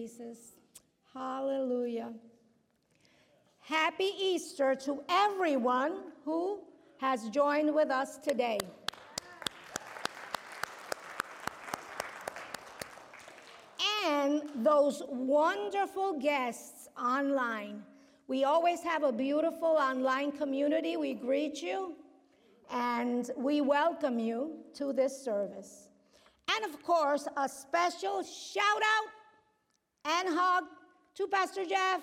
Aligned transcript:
Jesus. 0.00 0.52
Hallelujah. 1.12 2.14
Happy 3.60 4.12
Easter 4.18 4.74
to 4.76 5.02
everyone 5.10 5.92
who 6.24 6.60
has 6.96 7.28
joined 7.28 7.74
with 7.74 7.90
us 7.90 8.16
today. 8.16 8.56
And 14.06 14.40
those 14.64 15.02
wonderful 15.06 16.18
guests 16.18 16.88
online. 16.98 17.82
We 18.26 18.44
always 18.44 18.80
have 18.80 19.02
a 19.02 19.12
beautiful 19.12 19.76
online 19.78 20.32
community. 20.32 20.96
We 20.96 21.12
greet 21.12 21.60
you 21.60 21.94
and 22.70 23.30
we 23.36 23.60
welcome 23.60 24.18
you 24.18 24.60
to 24.76 24.94
this 24.94 25.22
service. 25.22 25.88
And 26.56 26.64
of 26.64 26.82
course, 26.82 27.28
a 27.36 27.46
special 27.46 28.22
shout 28.22 28.82
out 28.96 29.19
and 30.04 30.28
hug 30.28 30.64
to 31.14 31.26
Pastor 31.26 31.64
Jeff. 31.64 32.02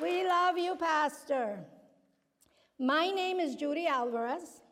we 0.00 0.26
love 0.26 0.58
you, 0.58 0.76
Pastor. 0.76 1.58
My 2.78 3.10
name 3.10 3.40
is 3.40 3.54
Judy 3.54 3.86
Alvarez, 3.86 4.62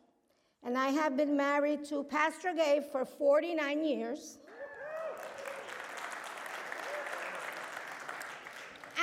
and 0.63 0.77
I 0.77 0.89
have 0.89 1.17
been 1.17 1.35
married 1.35 1.85
to 1.85 2.03
Pastor 2.03 2.53
Gabe 2.53 2.83
for 2.91 3.05
49 3.05 3.83
years. 3.83 4.37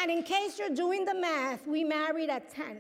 And 0.01 0.11
in 0.11 0.25
case 0.25 0.59
you're 0.59 0.71
doing 0.71 1.05
the 1.05 1.15
math, 1.15 1.67
we 1.67 1.85
married 1.85 2.29
at 2.29 2.53
10. 2.53 2.79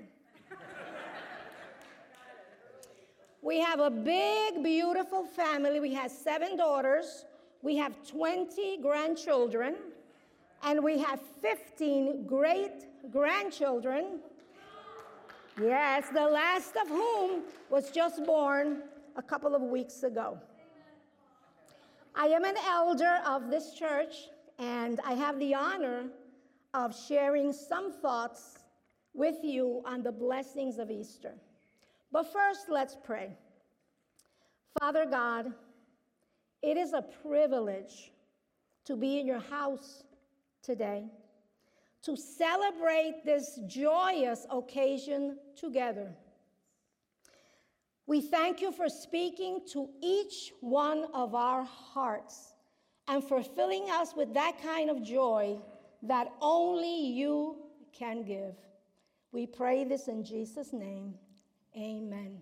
We 3.42 3.58
have 3.58 3.80
a 3.80 3.90
big, 3.90 4.62
beautiful 4.62 5.24
family. 5.24 5.80
We 5.80 5.92
have 5.94 6.12
seven 6.12 6.56
daughters. 6.56 7.24
We 7.60 7.76
have 7.76 7.92
20 8.08 8.78
grandchildren. 8.78 9.74
And 10.62 10.84
we 10.84 10.98
have 10.98 11.20
15 11.40 12.24
great 12.24 12.86
grandchildren. 13.10 14.20
Yes, 15.60 16.06
the 16.14 16.24
last 16.24 16.76
of 16.76 16.88
whom 16.88 17.42
was 17.68 17.90
just 17.90 18.24
born 18.24 18.84
a 19.16 19.22
couple 19.22 19.56
of 19.56 19.62
weeks 19.62 20.04
ago. 20.04 20.38
I 22.14 22.26
am 22.26 22.44
an 22.44 22.56
elder 22.64 23.18
of 23.26 23.50
this 23.50 23.74
church, 23.74 24.28
and 24.60 25.00
I 25.04 25.14
have 25.14 25.38
the 25.40 25.52
honor 25.54 26.04
of 26.74 26.94
sharing 26.96 27.52
some 27.52 27.92
thoughts 27.92 28.58
with 29.14 29.38
you 29.42 29.82
on 29.84 30.04
the 30.04 30.12
blessings 30.12 30.78
of 30.78 30.92
Easter. 30.92 31.34
But 32.12 32.30
first, 32.30 32.66
let's 32.68 32.96
pray. 33.02 33.30
Father 34.78 35.06
God, 35.06 35.52
it 36.62 36.76
is 36.76 36.92
a 36.92 37.02
privilege 37.02 38.12
to 38.84 38.96
be 38.96 39.18
in 39.18 39.26
your 39.26 39.40
house 39.40 40.04
today, 40.62 41.04
to 42.02 42.16
celebrate 42.16 43.22
this 43.24 43.58
joyous 43.66 44.46
occasion 44.50 45.38
together. 45.56 46.12
We 48.06 48.20
thank 48.20 48.60
you 48.60 48.72
for 48.72 48.88
speaking 48.88 49.60
to 49.72 49.88
each 50.02 50.52
one 50.60 51.06
of 51.14 51.34
our 51.34 51.64
hearts 51.64 52.54
and 53.08 53.24
for 53.24 53.42
filling 53.42 53.88
us 53.90 54.14
with 54.14 54.34
that 54.34 54.60
kind 54.62 54.90
of 54.90 55.02
joy 55.02 55.58
that 56.02 56.32
only 56.40 57.06
you 57.06 57.56
can 57.92 58.24
give. 58.24 58.54
We 59.30 59.46
pray 59.46 59.84
this 59.84 60.08
in 60.08 60.24
Jesus' 60.24 60.72
name. 60.72 61.14
Amen. 61.76 62.38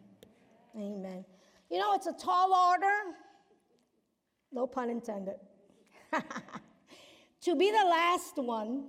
Amen. 0.77 1.25
You 1.70 1.78
know, 1.78 1.95
it's 1.95 2.06
a 2.06 2.12
tall 2.12 2.53
order, 2.53 3.14
no 4.53 4.67
pun 4.67 4.91
intended, 4.91 5.36
to 7.42 7.56
be 7.56 7.70
the 7.70 7.84
last 7.89 8.36
one 8.36 8.84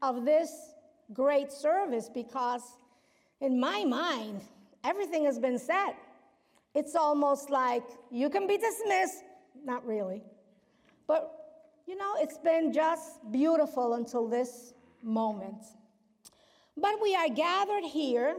of 0.00 0.24
this 0.24 0.74
great 1.12 1.50
service 1.50 2.08
because, 2.08 2.62
in 3.40 3.58
my 3.58 3.84
mind, 3.84 4.42
everything 4.84 5.24
has 5.24 5.38
been 5.38 5.58
said. 5.58 5.92
It's 6.74 6.94
almost 6.94 7.50
like 7.50 7.82
you 8.12 8.30
can 8.30 8.46
be 8.46 8.56
dismissed. 8.56 9.24
Not 9.64 9.84
really. 9.84 10.22
But, 11.08 11.32
you 11.88 11.96
know, 11.96 12.14
it's 12.18 12.38
been 12.38 12.72
just 12.72 13.18
beautiful 13.32 13.94
until 13.94 14.28
this 14.28 14.72
moment. 15.02 15.64
But 16.76 17.02
we 17.02 17.16
are 17.16 17.28
gathered 17.28 17.84
here 17.84 18.36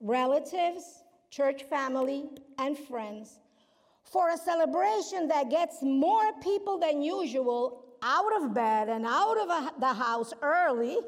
relatives, 0.00 1.02
church 1.30 1.62
family, 1.64 2.28
and 2.58 2.78
friends 2.78 3.40
for 4.04 4.30
a 4.30 4.38
celebration 4.38 5.28
that 5.28 5.50
gets 5.50 5.82
more 5.82 6.32
people 6.42 6.78
than 6.78 7.02
usual 7.02 7.84
out 8.02 8.42
of 8.42 8.54
bed 8.54 8.88
and 8.88 9.04
out 9.06 9.36
of 9.38 9.80
the 9.80 9.92
house 9.92 10.32
early 10.40 10.98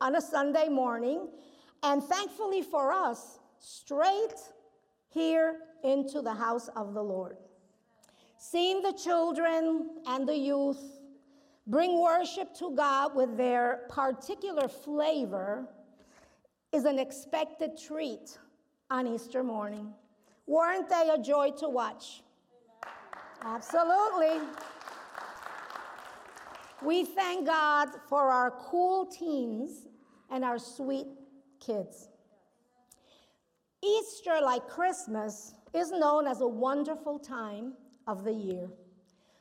on 0.00 0.16
a 0.16 0.20
Sunday 0.20 0.68
morning, 0.68 1.28
and 1.82 2.02
thankfully 2.04 2.62
for 2.62 2.92
us, 2.92 3.38
straight 3.58 4.34
here 5.08 5.56
into 5.82 6.20
the 6.20 6.34
house 6.34 6.68
of 6.76 6.92
the 6.94 7.02
Lord. 7.02 7.36
Seeing 8.38 8.82
the 8.82 8.92
children 8.92 9.88
and 10.06 10.28
the 10.28 10.36
youth 10.36 11.00
bring 11.66 12.00
worship 12.00 12.54
to 12.58 12.76
God 12.76 13.16
with 13.16 13.36
their 13.36 13.86
particular 13.88 14.68
flavor 14.68 15.66
is 16.76 16.84
an 16.84 16.98
expected 16.98 17.70
treat 17.74 18.36
on 18.90 19.06
Easter 19.06 19.42
morning. 19.42 19.94
Weren't 20.46 20.90
they 20.90 21.08
a 21.10 21.16
joy 21.16 21.50
to 21.52 21.70
watch? 21.70 22.22
Absolutely. 23.42 24.46
We 26.82 27.06
thank 27.06 27.46
God 27.46 27.88
for 28.10 28.30
our 28.30 28.50
cool 28.50 29.06
teens 29.06 29.86
and 30.30 30.44
our 30.44 30.58
sweet 30.58 31.06
kids. 31.60 32.10
Easter, 33.82 34.38
like 34.42 34.68
Christmas, 34.68 35.54
is 35.72 35.90
known 35.90 36.26
as 36.26 36.42
a 36.42 36.46
wonderful 36.46 37.18
time 37.18 37.72
of 38.06 38.22
the 38.22 38.34
year. 38.34 38.68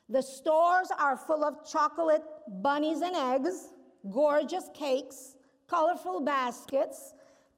The 0.08 0.22
stores 0.22 0.88
are 0.98 1.18
full 1.18 1.44
of 1.44 1.70
chocolate 1.70 2.24
bunnies 2.62 3.02
and 3.02 3.14
eggs, 3.14 3.74
gorgeous 4.10 4.70
cakes, 4.74 5.36
colorful 5.68 6.22
baskets, 6.22 7.14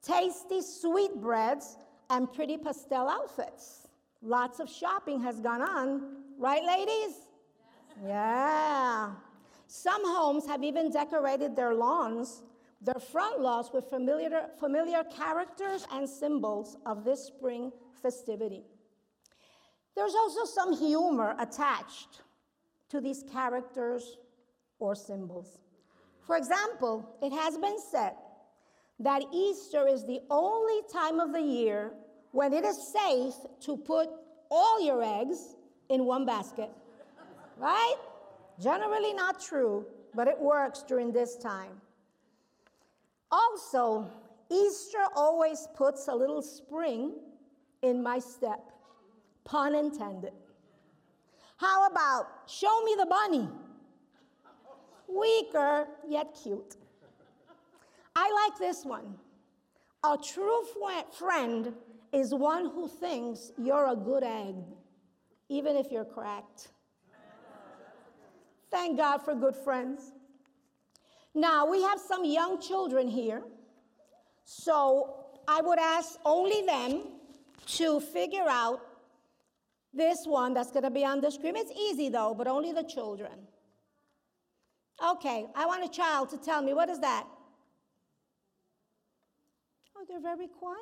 tasty 0.08 0.62
sweetbreads, 0.62 1.78
and 2.10 2.32
pretty 2.32 2.58
pastel 2.58 3.10
outfits. 3.10 3.88
Lots 4.22 4.60
of 4.60 4.70
shopping 4.70 5.22
has 5.22 5.40
gone 5.40 5.62
on, 5.62 6.24
right, 6.38 6.64
ladies? 6.64 7.16
Yeah. 8.06 9.12
Some 9.68 10.02
homes 10.06 10.48
have 10.48 10.64
even 10.64 10.92
decorated 10.92 11.56
their 11.56 11.74
lawns, 11.74 12.44
their 12.82 13.00
front 13.00 13.42
lawns, 13.42 13.72
with 13.74 13.90
familiar, 13.90 14.48
familiar 14.60 15.04
characters 15.04 15.86
and 15.92 16.08
symbols 16.08 16.78
of 16.86 17.04
this 17.04 17.26
spring 17.26 17.72
festivity. 18.02 18.64
There's 19.96 20.16
also 20.16 20.46
some 20.46 20.78
humor 20.78 21.36
attached 21.40 22.22
to 22.90 23.02
these 23.02 23.24
characters 23.32 24.18
or 24.80 24.96
symbols. 24.96 25.58
For 26.26 26.38
example, 26.38 27.18
it 27.22 27.34
has 27.34 27.58
been 27.58 27.78
said 27.92 28.14
that 29.00 29.24
Easter 29.32 29.88
is 29.88 30.06
the 30.06 30.22
only 30.30 30.82
time 30.92 31.20
of 31.20 31.32
the 31.32 31.42
year 31.42 31.92
when 32.32 32.54
it 32.54 32.64
is 32.64 32.92
safe 32.92 33.36
to 33.62 33.78
put 33.78 34.10
all 34.50 34.82
your 34.82 35.04
eggs 35.04 35.56
in 35.90 36.06
one 36.06 36.26
basket. 36.26 36.70
Right? 37.58 37.96
Generally 38.60 39.14
not 39.14 39.40
true, 39.42 39.86
but 40.16 40.28
it 40.28 40.40
works 40.40 40.84
during 40.84 41.12
this 41.12 41.36
time. 41.36 41.82
Also, 43.32 44.10
Easter 44.50 45.04
always 45.16 45.68
puts 45.76 46.08
a 46.08 46.16
little 46.16 46.42
spring 46.42 47.14
in 47.82 48.02
my 48.02 48.20
step, 48.20 48.62
pun 49.44 49.76
intended. 49.76 50.34
How 51.58 51.88
about 51.88 52.28
show 52.48 52.84
me 52.84 52.96
the 52.98 53.06
bunny? 53.06 53.48
Weaker, 55.08 55.88
yet 56.08 56.38
cute. 56.42 56.76
I 58.20 58.32
like 58.48 58.58
this 58.58 58.84
one. 58.84 59.14
A 60.04 60.18
true 60.18 60.64
friend 61.20 61.72
is 62.12 62.34
one 62.34 62.72
who 62.72 62.88
thinks 62.88 63.52
you're 63.60 63.88
a 63.92 63.96
good 63.96 64.24
egg, 64.24 64.56
even 65.50 65.76
if 65.76 65.92
you're 65.92 66.06
cracked. 66.06 66.70
Thank 68.72 68.98
God 68.98 69.20
for 69.20 69.36
good 69.36 69.56
friends. 69.56 70.14
Now, 71.36 71.70
we 71.70 71.84
have 71.84 72.00
some 72.00 72.26
young 72.26 72.60
children 72.60 73.08
here, 73.08 73.44
so 74.46 75.26
I 75.48 75.62
would 75.62 75.78
ask 75.78 76.18
only 76.26 76.66
them 76.66 77.04
to 77.78 78.00
figure 78.00 78.50
out 78.50 78.82
this 79.94 80.26
one 80.26 80.56
that's 80.56 80.72
going 80.72 80.84
to 80.84 80.90
be 80.90 81.06
on 81.06 81.22
the 81.22 81.30
screen. 81.30 81.56
It's 81.56 81.72
easy 81.72 82.10
though, 82.10 82.34
but 82.36 82.48
only 82.48 82.74
the 82.74 82.84
children. 82.84 83.34
Okay, 85.12 85.46
I 85.56 85.68
want 85.68 85.86
a 85.86 85.90
child 85.90 86.30
to 86.30 86.38
tell 86.38 86.64
me 86.64 86.74
what 86.74 86.90
is 86.90 87.00
that? 87.02 87.28
Oh, 90.00 90.06
they're 90.08 90.22
very 90.22 90.48
quiet. 90.48 90.78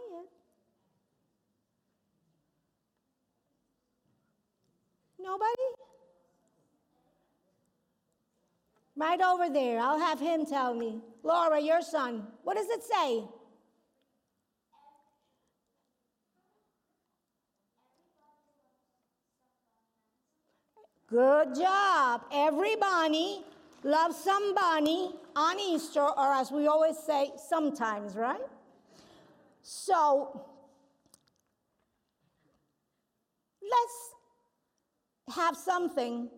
Nobody? 5.18 5.52
Right 8.98 9.22
over 9.22 9.50
there. 9.50 9.80
I'll 9.80 10.00
have 10.00 10.20
him 10.20 10.46
tell 10.46 10.74
me. 10.74 11.00
Laura, 11.24 11.62
your 11.62 11.82
son. 11.82 12.28
What 12.44 12.58
does 12.58 12.68
it 12.68 12.84
say? 12.84 13.24
Good 21.08 21.56
job. 21.56 22.24
Everybody 22.34 23.44
loves 23.84 24.18
some 24.18 24.54
bunny 24.56 25.14
on 25.36 25.60
Easter, 25.60 26.02
or 26.02 26.34
as 26.34 26.52
we 26.52 26.68
always 26.68 26.98
say, 26.98 27.32
sometimes, 27.48 28.16
right? 28.16 28.42
So 29.68 30.46
let's 33.64 35.36
have 35.36 35.58
something. 35.58 36.30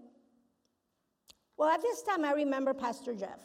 Well, 1.57 1.67
at 1.67 1.81
this 1.81 2.03
time, 2.03 2.23
I 2.23 2.31
remember 2.31 2.73
Pastor 2.73 3.13
Jeff 3.13 3.41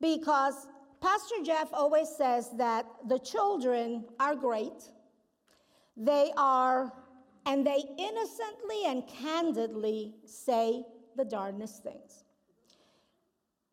because 0.00 0.66
Pastor 1.00 1.36
Jeff 1.44 1.68
always 1.72 2.08
says 2.08 2.50
that 2.58 2.86
the 3.06 3.20
children 3.20 4.04
are 4.18 4.34
great. 4.34 4.90
They 5.96 6.32
are, 6.36 6.92
and 7.46 7.64
they 7.64 7.84
innocently 7.96 8.86
and 8.86 9.06
candidly 9.06 10.16
say 10.26 10.82
the 11.16 11.24
darndest 11.24 11.84
things. 11.84 12.24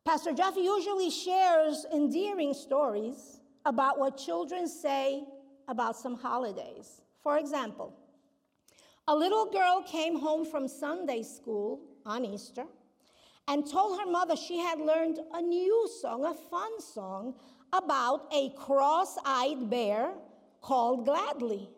Pastor 0.04 0.32
Jeff 0.32 0.54
usually 0.56 1.10
shares 1.10 1.84
endearing 1.92 2.54
stories 2.54 3.39
about 3.64 3.98
what 3.98 4.16
children 4.16 4.68
say 4.68 5.24
about 5.68 5.96
some 5.96 6.14
holidays. 6.16 7.00
For 7.22 7.38
example, 7.38 7.94
a 9.06 9.14
little 9.14 9.46
girl 9.50 9.82
came 9.86 10.18
home 10.18 10.44
from 10.44 10.68
Sunday 10.68 11.22
school 11.22 11.80
on 12.06 12.24
Easter 12.24 12.64
and 13.48 13.68
told 13.68 13.98
her 13.98 14.06
mother 14.06 14.36
she 14.36 14.58
had 14.58 14.78
learned 14.78 15.18
a 15.34 15.42
new 15.42 15.88
song, 16.00 16.24
a 16.24 16.34
fun 16.34 16.80
song, 16.80 17.34
about 17.72 18.28
a 18.32 18.50
cross 18.50 19.16
eyed 19.24 19.68
bear 19.70 20.12
called 20.60 21.04
Gladly. 21.04 21.68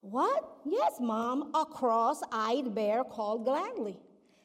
What? 0.00 0.58
Yes, 0.64 0.94
mom, 1.00 1.50
a 1.54 1.64
cross 1.64 2.22
eyed 2.30 2.74
bear 2.74 3.02
called 3.02 3.44
Gladly. 3.44 3.98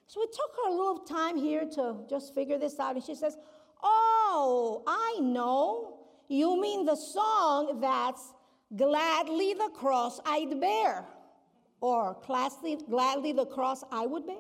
So 0.07 0.21
it 0.23 0.31
took 0.33 0.51
her 0.63 0.71
a 0.71 0.73
little 0.73 0.99
time 0.99 1.37
here 1.37 1.65
to 1.75 1.97
just 2.09 2.33
figure 2.33 2.57
this 2.57 2.79
out. 2.79 2.95
And 2.95 3.03
she 3.03 3.15
says, 3.15 3.37
Oh, 3.83 4.83
I 4.87 5.19
know. 5.21 5.99
You 6.27 6.59
mean 6.61 6.85
the 6.85 6.95
song 6.95 7.79
that's 7.81 8.33
Gladly 8.75 9.53
the 9.53 9.69
Cross 9.73 10.21
I'd 10.25 10.59
Bear, 10.61 11.05
or 11.81 12.17
Gladly, 12.25 12.77
Gladly 12.89 13.33
the 13.33 13.45
Cross 13.45 13.83
I 13.91 14.05
Would 14.05 14.25
Bear. 14.25 14.37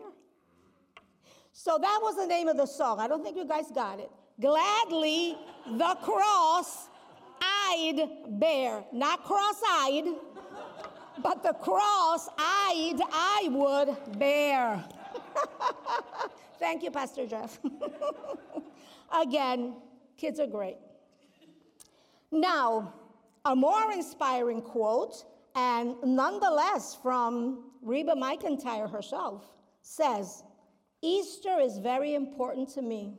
So 1.51 1.77
that 1.81 1.99
was 2.01 2.15
the 2.15 2.27
name 2.27 2.47
of 2.47 2.55
the 2.55 2.65
song. 2.65 2.99
I 2.99 3.07
don't 3.07 3.23
think 3.23 3.35
you 3.35 3.45
guys 3.45 3.65
got 3.75 3.99
it. 3.99 4.09
Gladly 4.39 5.37
the 5.67 5.97
Cross 6.01 6.87
I'd 7.41 8.39
Bear. 8.39 8.83
Not 8.93 9.23
cross 9.23 9.61
eyed, 9.67 10.05
but 11.21 11.43
the 11.43 11.53
cross 11.53 12.29
eyed 12.37 12.99
I 13.11 13.49
would 13.51 14.19
bear. 14.19 14.83
Thank 16.59 16.83
you, 16.83 16.91
Pastor 16.91 17.25
Jeff. 17.25 17.59
Again, 19.13 19.75
kids 20.17 20.39
are 20.39 20.47
great. 20.47 20.77
Now, 22.31 22.93
a 23.45 23.55
more 23.55 23.91
inspiring 23.91 24.61
quote, 24.61 25.25
and 25.55 25.95
nonetheless 26.03 26.97
from 27.01 27.71
Reba 27.81 28.13
McEntire 28.13 28.89
herself, 28.89 29.43
says, 29.81 30.43
Easter 31.01 31.59
is 31.59 31.77
very 31.79 32.13
important 32.13 32.69
to 32.69 32.81
me. 32.81 33.17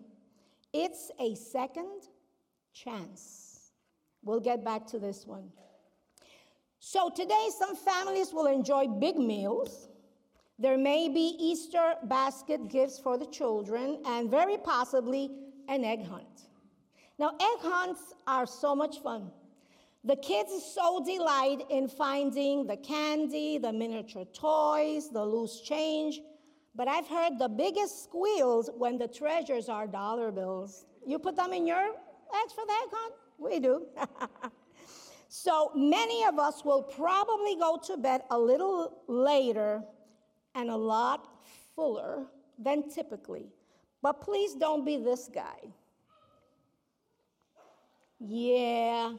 It's 0.72 1.10
a 1.20 1.34
second 1.34 2.08
chance. 2.72 3.72
We'll 4.22 4.40
get 4.40 4.64
back 4.64 4.86
to 4.88 4.98
this 4.98 5.26
one. 5.26 5.50
So, 6.78 7.10
today, 7.10 7.48
some 7.58 7.76
families 7.76 8.32
will 8.32 8.46
enjoy 8.46 8.86
big 8.86 9.18
meals 9.18 9.88
there 10.62 10.78
may 10.78 11.08
be 11.08 11.34
Easter 11.40 11.94
basket 12.04 12.68
gifts 12.68 12.96
for 12.96 13.18
the 13.18 13.26
children 13.26 14.00
and 14.06 14.30
very 14.30 14.56
possibly 14.56 15.28
an 15.74 15.84
egg 15.84 16.06
hunt. 16.06 16.48
Now, 17.18 17.30
egg 17.30 17.60
hunts 17.60 18.14
are 18.26 18.46
so 18.46 18.74
much 18.74 19.00
fun. 19.00 19.30
The 20.04 20.16
kids 20.16 20.50
so 20.74 21.04
delight 21.04 21.64
in 21.70 21.86
finding 21.86 22.66
the 22.66 22.76
candy, 22.76 23.58
the 23.58 23.72
miniature 23.72 24.24
toys, 24.32 25.10
the 25.10 25.24
loose 25.24 25.60
change, 25.60 26.20
but 26.74 26.88
I've 26.88 27.06
heard 27.06 27.38
the 27.38 27.48
biggest 27.48 28.04
squeals 28.04 28.70
when 28.76 28.98
the 28.98 29.06
treasures 29.06 29.68
are 29.68 29.86
dollar 29.86 30.32
bills. 30.32 30.86
You 31.06 31.18
put 31.18 31.36
them 31.36 31.52
in 31.52 31.66
your 31.66 31.78
eggs 31.78 32.52
for 32.52 32.64
the 32.66 32.72
egg 32.72 32.88
hunt? 32.92 33.14
We 33.38 33.60
do. 33.60 33.86
so 35.28 35.70
many 35.76 36.24
of 36.24 36.38
us 36.38 36.64
will 36.64 36.82
probably 36.82 37.56
go 37.56 37.78
to 37.86 37.96
bed 37.96 38.22
a 38.30 38.38
little 38.38 39.02
later 39.06 39.82
and 40.54 40.70
a 40.70 40.76
lot 40.76 41.28
fuller 41.76 42.26
than 42.58 42.88
typically. 42.88 43.46
But 44.02 44.20
please 44.20 44.54
don't 44.54 44.84
be 44.84 44.96
this 44.96 45.30
guy. 45.32 45.60
Yeah. 48.18 49.12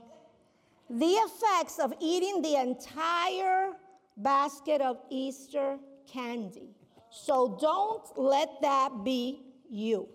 The 0.90 1.06
effects 1.06 1.80
of 1.80 1.94
eating 2.00 2.42
the 2.42 2.56
entire 2.56 3.72
basket 4.18 4.82
of 4.82 4.98
Easter 5.10 5.78
candy. 6.06 6.76
So 7.10 7.58
don't 7.60 8.04
let 8.18 8.50
that 8.62 9.04
be 9.04 9.42
you. 9.70 10.10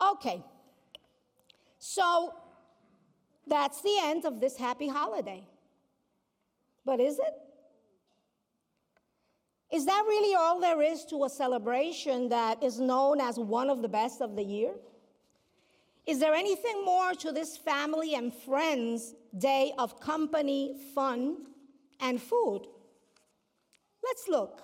Okay. 0.00 0.42
So 1.78 2.34
that's 3.46 3.82
the 3.82 3.96
end 4.02 4.24
of 4.24 4.40
this 4.40 4.56
happy 4.56 4.88
holiday. 4.88 5.44
But 6.84 7.00
is 7.00 7.18
it? 7.18 7.41
Is 9.72 9.86
that 9.86 10.04
really 10.06 10.34
all 10.34 10.60
there 10.60 10.82
is 10.82 11.06
to 11.06 11.24
a 11.24 11.30
celebration 11.30 12.28
that 12.28 12.62
is 12.62 12.78
known 12.78 13.20
as 13.20 13.38
one 13.38 13.70
of 13.70 13.80
the 13.80 13.88
best 13.88 14.20
of 14.20 14.36
the 14.36 14.42
year? 14.42 14.74
Is 16.06 16.18
there 16.18 16.34
anything 16.34 16.84
more 16.84 17.14
to 17.14 17.32
this 17.32 17.56
family 17.56 18.14
and 18.14 18.34
friends 18.34 19.14
day 19.38 19.72
of 19.78 19.98
company, 19.98 20.76
fun, 20.94 21.46
and 22.00 22.20
food? 22.20 22.66
Let's 24.04 24.28
look. 24.28 24.60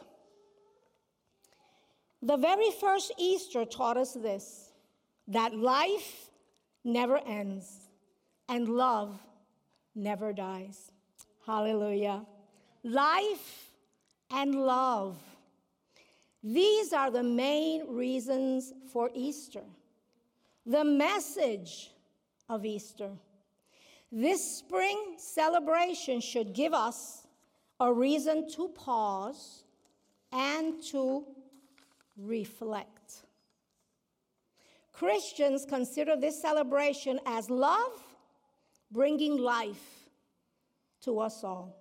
The 2.21 2.37
very 2.37 2.71
first 2.73 3.13
Easter 3.17 3.65
taught 3.65 3.97
us 3.97 4.13
this 4.13 4.73
that 5.29 5.55
life 5.55 6.31
never 6.85 7.19
ends 7.19 7.89
and 8.49 8.69
love 8.69 9.19
never 9.95 10.33
dies. 10.33 10.91
Hallelujah. 11.47 12.27
Life 12.83 13.68
and 14.31 14.55
love. 14.55 15.19
These 16.43 16.93
are 16.93 17.11
the 17.11 17.23
main 17.23 17.87
reasons 17.89 18.73
for 18.93 19.11
Easter. 19.15 19.63
The 20.65 20.85
message 20.85 21.91
of 22.49 22.65
Easter. 22.65 23.11
This 24.11 24.59
spring 24.59 25.17
celebration 25.19 26.21
should 26.21 26.53
give 26.55 26.73
us 26.73 27.27
a 27.81 27.93
reason 27.93 28.49
to 28.53 28.69
pause 28.69 29.65
and 30.33 30.83
to 30.85 31.25
reflect. 32.17 33.23
Christians 34.93 35.65
consider 35.69 36.17
this 36.17 36.41
celebration 36.41 37.21
as 37.27 37.49
love 37.51 38.03
bringing 38.91 39.39
life 39.39 40.09
to 41.03 41.21
us 41.21 41.45
all. 41.45 41.77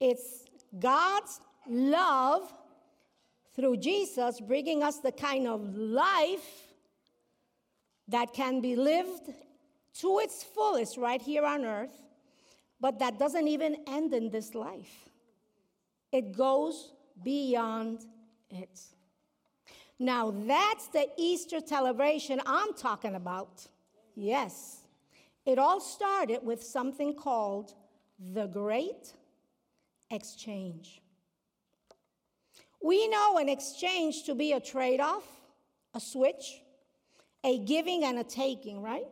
It's 0.00 0.43
God's 0.78 1.40
love 1.68 2.52
through 3.54 3.76
Jesus 3.78 4.40
bringing 4.40 4.82
us 4.82 4.98
the 4.98 5.12
kind 5.12 5.46
of 5.46 5.76
life 5.76 6.74
that 8.08 8.32
can 8.32 8.60
be 8.60 8.76
lived 8.76 9.32
to 10.00 10.18
its 10.18 10.42
fullest 10.42 10.96
right 10.96 11.22
here 11.22 11.44
on 11.44 11.64
earth, 11.64 12.02
but 12.80 12.98
that 12.98 13.18
doesn't 13.18 13.48
even 13.48 13.76
end 13.86 14.12
in 14.12 14.30
this 14.30 14.54
life. 14.54 15.08
It 16.12 16.36
goes 16.36 16.92
beyond 17.22 18.04
it. 18.50 18.80
Now, 19.98 20.32
that's 20.32 20.88
the 20.88 21.08
Easter 21.16 21.60
celebration 21.64 22.40
I'm 22.44 22.74
talking 22.74 23.14
about. 23.14 23.66
Yes. 24.16 24.80
It 25.46 25.58
all 25.58 25.80
started 25.80 26.40
with 26.42 26.62
something 26.62 27.14
called 27.14 27.74
the 28.32 28.46
Great 28.46 29.12
exchange. 30.14 31.02
We 32.82 33.08
know 33.08 33.38
an 33.38 33.48
exchange 33.48 34.24
to 34.24 34.34
be 34.34 34.52
a 34.52 34.60
trade 34.60 35.00
off, 35.00 35.24
a 35.94 36.00
switch, 36.00 36.60
a 37.42 37.58
giving 37.58 38.04
and 38.04 38.18
a 38.18 38.24
taking, 38.24 38.82
right? 38.82 39.06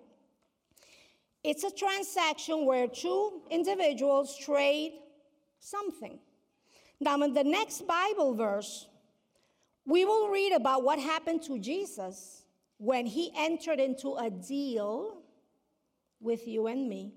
It's 1.44 1.64
a 1.64 1.70
transaction 1.70 2.66
where 2.66 2.86
two 2.86 3.42
individuals 3.50 4.38
trade 4.38 4.92
something. 5.58 6.18
Now, 7.00 7.20
in 7.22 7.34
the 7.34 7.44
next 7.44 7.86
Bible 7.86 8.34
verse, 8.34 8.86
we 9.84 10.04
will 10.04 10.28
read 10.28 10.52
about 10.52 10.84
what 10.84 10.98
happened 10.98 11.42
to 11.44 11.58
Jesus 11.58 12.44
when 12.78 13.06
he 13.06 13.32
entered 13.36 13.80
into 13.80 14.14
a 14.14 14.30
deal 14.30 15.22
with 16.20 16.46
you 16.46 16.68
and 16.68 16.88
me. 16.88 17.14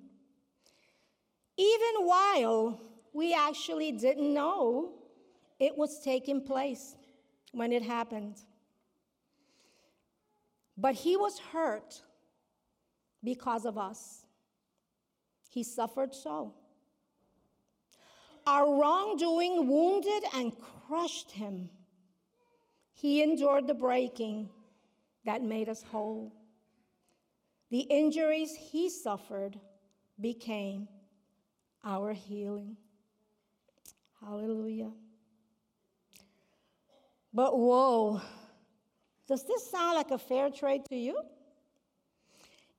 Even 1.57 2.05
while 2.05 2.81
we 3.15 3.33
actually 3.33 3.93
didn't 3.93 4.33
know 4.33 4.91
it 5.57 5.77
was 5.77 6.01
taking 6.03 6.41
place 6.41 6.97
when 7.53 7.71
it 7.71 7.81
happened. 7.81 8.35
But 10.77 10.95
he 10.95 11.15
was 11.15 11.39
hurt 11.39 12.01
because 13.23 13.63
of 13.63 13.77
us. 13.77 14.25
He 15.49 15.63
suffered 15.63 16.13
so. 16.13 16.55
Our 18.45 18.77
wrongdoing 18.77 19.69
wounded 19.69 20.23
and 20.33 20.51
crushed 20.87 21.31
him. 21.31 21.69
He 22.91 23.23
endured 23.23 23.65
the 23.65 23.73
breaking 23.73 24.49
that 25.23 25.41
made 25.41 25.69
us 25.69 25.83
whole. 25.83 26.33
The 27.71 27.79
injuries 27.79 28.53
he 28.53 28.89
suffered 28.89 29.57
became 30.19 30.89
our 31.81 32.11
healing. 32.11 32.75
Hallelujah. 34.25 34.91
But 37.31 37.57
whoa, 37.59 38.21
does 39.27 39.45
this 39.45 39.69
sound 39.69 39.95
like 39.95 40.09
a 40.09 40.17
fair 40.17 40.49
trade 40.49 40.81
to 40.89 40.95
you? 40.95 41.21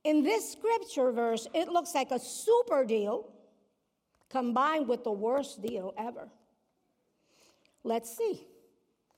In 0.03 0.23
this 0.23 0.51
scripture 0.51 1.11
verse, 1.11 1.47
it 1.53 1.69
looks 1.69 1.95
like 1.95 2.11
a 2.11 2.19
super 2.19 2.83
deal 2.83 3.31
combined 4.29 4.89
with 4.89 5.05
the 5.05 5.11
worst 5.11 5.61
deal 5.61 5.93
ever. 5.97 6.27
Let's 7.83 8.17
see. 8.17 8.45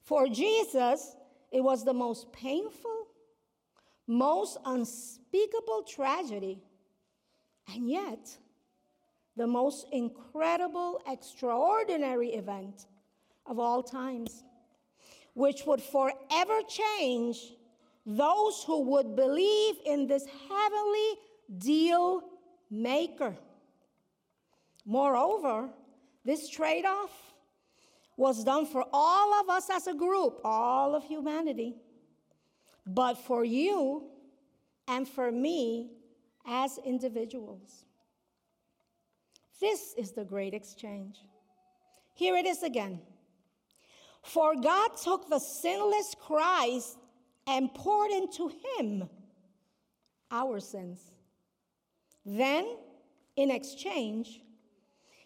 For 0.03 0.27
Jesus, 0.27 1.15
it 1.51 1.61
was 1.61 1.83
the 1.83 1.93
most 1.93 2.31
painful, 2.31 3.07
most 4.05 4.57
unspeakable 4.65 5.83
tragedy, 5.87 6.61
and 7.73 7.89
yet 7.89 8.37
the 9.39 9.47
most 9.47 9.87
incredible, 9.93 11.01
extraordinary 11.07 12.31
event 12.31 12.87
of 13.45 13.57
all 13.57 13.81
times, 13.81 14.43
which 15.33 15.61
would 15.65 15.81
forever 15.81 16.59
change 16.67 17.53
those 18.05 18.65
who 18.67 18.81
would 18.81 19.15
believe 19.15 19.75
in 19.85 20.07
this 20.07 20.25
heavenly 20.49 21.11
deal 21.57 22.21
maker. 22.69 23.33
Moreover, 24.85 25.69
this 26.25 26.49
trade 26.49 26.83
off 26.83 27.33
was 28.17 28.43
done 28.43 28.65
for 28.65 28.85
all 28.91 29.39
of 29.39 29.49
us 29.49 29.69
as 29.69 29.87
a 29.87 29.93
group, 29.93 30.41
all 30.43 30.95
of 30.95 31.05
humanity, 31.05 31.75
but 32.85 33.13
for 33.13 33.45
you 33.45 34.03
and 34.89 35.07
for 35.07 35.31
me 35.31 35.91
as 36.45 36.77
individuals. 36.83 37.85
This 39.59 39.93
is 39.97 40.11
the 40.11 40.23
great 40.23 40.53
exchange. 40.53 41.17
Here 42.13 42.35
it 42.35 42.45
is 42.45 42.63
again. 42.63 43.01
For 44.23 44.55
God 44.55 44.91
took 45.01 45.29
the 45.29 45.39
sinless 45.39 46.15
Christ 46.19 46.97
and 47.47 47.73
poured 47.73 48.11
into 48.11 48.51
him 48.77 49.09
our 50.31 50.59
sins. 50.59 50.99
Then, 52.25 52.77
in 53.35 53.49
exchange, 53.49 54.41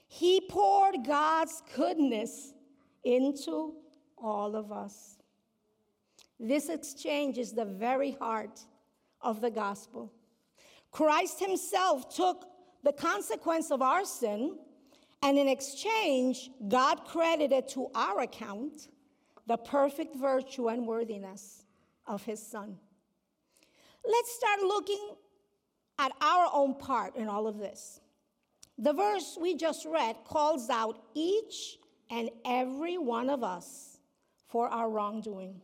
he 0.07 0.41
poured 0.49 1.05
God's 1.05 1.61
goodness 1.75 2.53
into 3.03 3.73
all 4.17 4.55
of 4.55 4.71
us. 4.71 5.17
This 6.39 6.69
exchange 6.69 7.37
is 7.37 7.51
the 7.51 7.65
very 7.65 8.11
heart 8.11 8.61
of 9.21 9.41
the 9.41 9.51
gospel. 9.51 10.13
Christ 10.91 11.39
himself 11.39 12.13
took 12.13 12.45
the 12.83 12.93
consequence 12.93 13.71
of 13.71 13.81
our 13.81 14.05
sin, 14.05 14.57
and 15.21 15.37
in 15.37 15.47
exchange, 15.47 16.49
God 16.67 17.05
credited 17.05 17.67
to 17.69 17.87
our 17.95 18.21
account 18.21 18.89
the 19.47 19.57
perfect 19.57 20.15
virtue 20.15 20.67
and 20.67 20.85
worthiness 20.85 21.63
of 22.05 22.23
his 22.23 22.45
son. 22.45 22.77
Let's 24.05 24.35
start 24.35 24.61
looking 24.61 25.15
at 25.97 26.11
our 26.21 26.49
own 26.53 26.75
part 26.77 27.15
in 27.15 27.29
all 27.29 27.47
of 27.47 27.57
this. 27.57 28.01
The 28.77 28.93
verse 28.93 29.37
we 29.39 29.55
just 29.55 29.85
read 29.85 30.17
calls 30.25 30.69
out 30.69 30.99
each 31.13 31.77
and 32.09 32.29
every 32.45 32.97
one 32.97 33.29
of 33.29 33.43
us 33.43 33.97
for 34.47 34.67
our 34.67 34.89
wrongdoing. 34.89 35.61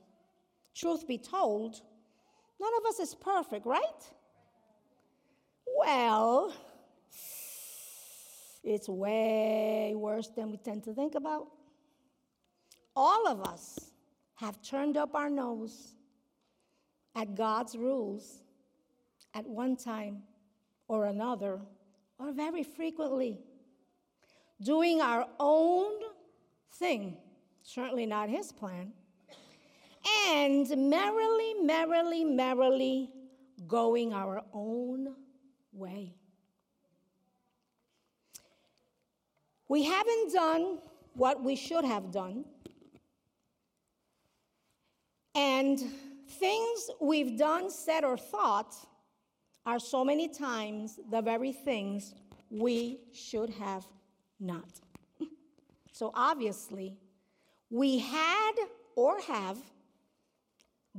Truth 0.73 1.07
be 1.07 1.17
told, 1.17 1.81
none 2.61 2.71
of 2.79 2.85
us 2.85 2.99
is 2.99 3.15
perfect, 3.15 3.65
right? 3.65 3.83
Well, 5.77 6.53
it's 8.63 8.89
way 8.89 9.93
worse 9.95 10.27
than 10.27 10.51
we 10.51 10.57
tend 10.57 10.83
to 10.83 10.93
think 10.93 11.15
about. 11.15 11.47
All 12.95 13.27
of 13.27 13.41
us 13.41 13.91
have 14.35 14.61
turned 14.61 14.97
up 14.97 15.15
our 15.15 15.29
nose 15.29 15.95
at 17.15 17.35
God's 17.35 17.75
rules 17.75 18.41
at 19.33 19.45
one 19.45 19.75
time 19.75 20.23
or 20.87 21.05
another, 21.05 21.59
or 22.17 22.31
very 22.31 22.63
frequently, 22.63 23.39
doing 24.61 25.01
our 25.01 25.27
own 25.39 25.91
thing, 26.73 27.15
certainly 27.61 28.05
not 28.05 28.29
His 28.29 28.51
plan, 28.51 28.91
and 30.27 30.67
merrily, 30.89 31.53
merrily, 31.61 32.23
merrily 32.23 33.11
going 33.67 34.13
our 34.13 34.43
own 34.53 35.15
way. 35.71 36.15
We 39.69 39.83
haven't 39.83 40.33
done 40.33 40.79
what 41.13 41.43
we 41.43 41.55
should 41.55 41.85
have 41.85 42.11
done. 42.11 42.43
And 45.35 45.79
things 46.27 46.89
we've 46.99 47.37
done, 47.37 47.69
said, 47.69 48.03
or 48.03 48.17
thought 48.17 48.75
are 49.65 49.79
so 49.79 50.03
many 50.03 50.27
times 50.27 50.99
the 51.11 51.21
very 51.21 51.51
things 51.51 52.15
we 52.49 52.99
should 53.13 53.51
have 53.51 53.85
not. 54.39 54.79
so 55.91 56.11
obviously, 56.15 56.97
we 57.69 57.99
had 57.99 58.53
or 58.95 59.21
have 59.21 59.57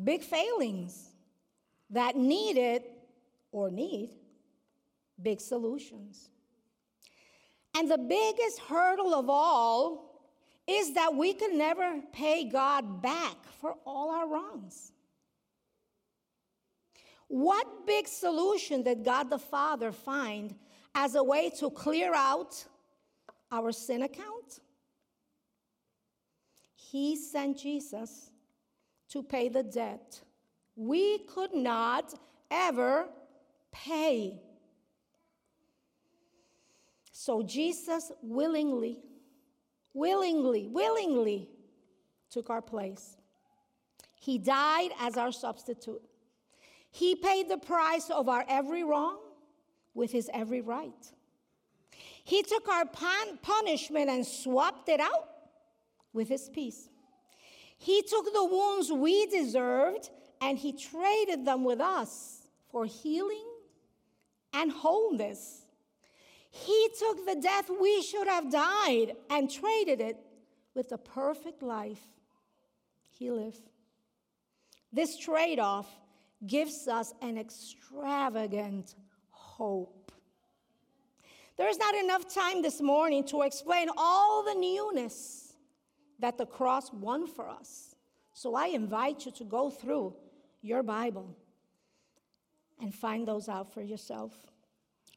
big 0.04 0.22
failings 0.22 1.10
that 1.90 2.16
needed 2.16 2.84
or 3.50 3.68
need 3.70 4.10
big 5.20 5.40
solutions. 5.40 6.30
And 7.76 7.90
the 7.90 7.98
biggest 7.98 8.58
hurdle 8.60 9.14
of 9.14 9.30
all 9.30 10.10
is 10.66 10.94
that 10.94 11.14
we 11.14 11.32
can 11.32 11.56
never 11.56 12.00
pay 12.12 12.44
God 12.48 13.02
back 13.02 13.36
for 13.60 13.74
all 13.86 14.10
our 14.10 14.28
wrongs. 14.28 14.92
What 17.28 17.86
big 17.86 18.08
solution 18.08 18.82
did 18.82 19.04
God 19.04 19.30
the 19.30 19.38
Father 19.38 19.92
find 19.92 20.54
as 20.94 21.14
a 21.14 21.22
way 21.22 21.50
to 21.58 21.70
clear 21.70 22.12
out 22.14 22.64
our 23.52 23.72
sin 23.72 24.02
account? 24.02 24.60
He 26.74 27.14
sent 27.14 27.58
Jesus 27.58 28.30
to 29.10 29.22
pay 29.22 29.48
the 29.48 29.62
debt 29.62 30.20
we 30.74 31.18
could 31.18 31.54
not 31.54 32.14
ever 32.50 33.06
pay. 33.70 34.40
So 37.20 37.42
Jesus 37.42 38.10
willingly, 38.22 38.98
willingly, 39.92 40.68
willingly 40.68 41.50
took 42.30 42.48
our 42.48 42.62
place. 42.62 43.18
He 44.18 44.38
died 44.38 44.88
as 44.98 45.18
our 45.18 45.30
substitute. 45.30 46.00
He 46.90 47.14
paid 47.14 47.50
the 47.50 47.58
price 47.58 48.08
of 48.08 48.30
our 48.30 48.42
every 48.48 48.84
wrong 48.84 49.18
with 49.92 50.10
his 50.10 50.30
every 50.32 50.62
right. 50.62 51.12
He 52.24 52.42
took 52.42 52.66
our 52.66 52.86
punishment 52.86 54.08
and 54.08 54.26
swapped 54.26 54.88
it 54.88 55.00
out 55.00 55.28
with 56.14 56.26
his 56.26 56.48
peace. 56.48 56.88
He 57.76 58.00
took 58.00 58.32
the 58.32 58.46
wounds 58.46 58.90
we 58.90 59.26
deserved 59.26 60.08
and 60.40 60.56
he 60.56 60.72
traded 60.72 61.44
them 61.44 61.64
with 61.64 61.82
us 61.82 62.48
for 62.70 62.86
healing 62.86 63.44
and 64.54 64.72
wholeness. 64.72 65.66
He 66.50 66.88
took 66.98 67.24
the 67.26 67.36
death 67.36 67.70
we 67.80 68.02
should 68.02 68.26
have 68.26 68.50
died 68.50 69.14
and 69.30 69.50
traded 69.50 70.00
it 70.00 70.16
with 70.74 70.88
the 70.88 70.98
perfect 70.98 71.62
life 71.62 72.02
he 73.08 73.30
lived. 73.30 73.70
This 74.92 75.16
trade 75.16 75.60
off 75.60 75.88
gives 76.46 76.88
us 76.88 77.14
an 77.22 77.38
extravagant 77.38 78.94
hope. 79.30 80.12
There 81.56 81.68
is 81.68 81.78
not 81.78 81.94
enough 81.94 82.32
time 82.32 82.62
this 82.62 82.80
morning 82.80 83.24
to 83.24 83.42
explain 83.42 83.88
all 83.96 84.42
the 84.42 84.54
newness 84.54 85.52
that 86.18 86.38
the 86.38 86.46
cross 86.46 86.92
won 86.92 87.26
for 87.26 87.48
us. 87.48 87.94
So 88.32 88.54
I 88.54 88.68
invite 88.68 89.26
you 89.26 89.32
to 89.32 89.44
go 89.44 89.70
through 89.70 90.14
your 90.62 90.82
Bible 90.82 91.36
and 92.80 92.94
find 92.94 93.28
those 93.28 93.48
out 93.48 93.72
for 93.72 93.82
yourself. 93.82 94.32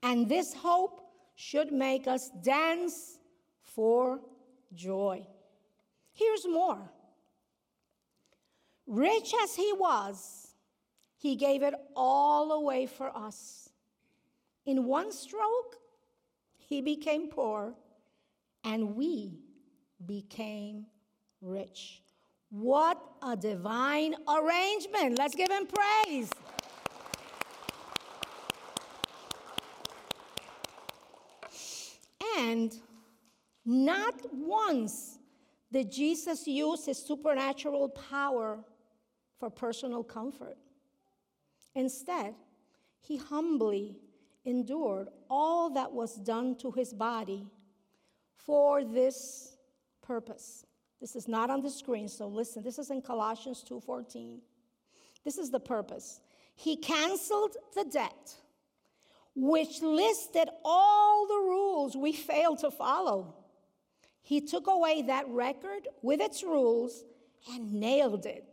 And 0.01 0.27
this 0.27 0.53
hope 0.53 1.02
should 1.35 1.71
make 1.71 2.07
us 2.07 2.29
dance 2.41 3.19
for 3.63 4.21
joy. 4.73 5.25
Here's 6.13 6.45
more. 6.47 6.91
Rich 8.85 9.33
as 9.43 9.55
he 9.55 9.73
was, 9.73 10.53
he 11.17 11.35
gave 11.35 11.63
it 11.63 11.73
all 11.95 12.51
away 12.51 12.85
for 12.85 13.15
us. 13.15 13.69
In 14.65 14.85
one 14.85 15.11
stroke, 15.11 15.77
he 16.57 16.81
became 16.81 17.29
poor, 17.29 17.75
and 18.63 18.95
we 18.95 19.39
became 20.05 20.85
rich. 21.41 22.01
What 22.49 23.01
a 23.21 23.35
divine 23.35 24.15
arrangement. 24.27 25.17
Let's 25.17 25.35
give 25.35 25.49
him 25.49 25.65
praise. 25.65 26.29
And 32.37 32.73
not 33.65 34.15
once 34.31 35.19
did 35.71 35.91
Jesus 35.91 36.47
use 36.47 36.85
his 36.85 36.97
supernatural 36.97 37.89
power 37.89 38.63
for 39.39 39.49
personal 39.49 40.03
comfort. 40.03 40.57
Instead, 41.75 42.35
he 43.01 43.17
humbly 43.17 43.97
endured 44.45 45.09
all 45.29 45.69
that 45.71 45.91
was 45.91 46.15
done 46.15 46.55
to 46.57 46.71
his 46.71 46.93
body 46.93 47.47
for 48.35 48.83
this 48.83 49.57
purpose. 50.01 50.65
This 51.01 51.15
is 51.15 51.27
not 51.27 51.49
on 51.49 51.61
the 51.61 51.69
screen, 51.69 52.07
so 52.07 52.27
listen. 52.27 52.63
This 52.63 52.79
is 52.79 52.89
in 52.91 53.01
Colossians 53.01 53.63
2:14. 53.63 54.41
This 55.23 55.37
is 55.37 55.49
the 55.49 55.59
purpose. 55.59 56.21
He 56.55 56.75
canceled 56.75 57.57
the 57.73 57.85
debt 57.85 58.37
which 59.35 59.81
listed 59.81 60.49
all 60.63 61.27
the 61.27 61.33
rules 61.33 61.97
we 61.97 62.13
failed 62.13 62.59
to 62.59 62.71
follow. 62.71 63.35
He 64.21 64.41
took 64.41 64.67
away 64.67 65.01
that 65.03 65.27
record 65.27 65.87
with 66.01 66.21
its 66.21 66.43
rules 66.43 67.03
and 67.51 67.73
nailed 67.73 68.25
it 68.25 68.45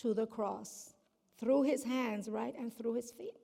to 0.00 0.14
the 0.14 0.26
cross 0.26 0.94
through 1.38 1.62
his 1.62 1.84
hands, 1.84 2.28
right, 2.28 2.54
and 2.58 2.76
through 2.76 2.94
his 2.94 3.10
feet. 3.10 3.36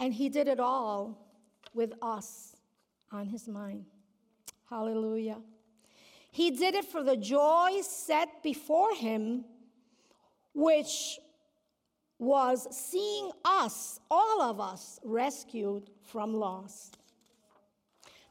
And 0.00 0.12
he 0.12 0.28
did 0.28 0.48
it 0.48 0.60
all 0.60 1.26
with 1.74 1.92
us 2.02 2.56
on 3.12 3.26
his 3.26 3.48
mind. 3.48 3.84
Hallelujah. 4.68 5.38
He 6.30 6.50
did 6.50 6.74
it 6.74 6.84
for 6.84 7.02
the 7.02 7.16
joy 7.16 7.80
set 7.82 8.42
before 8.42 8.94
him, 8.94 9.44
which 10.54 11.18
was 12.18 12.66
seeing 12.70 13.30
us, 13.44 14.00
all 14.10 14.42
of 14.42 14.60
us, 14.60 14.98
rescued 15.04 15.90
from 16.02 16.34
loss. 16.34 16.90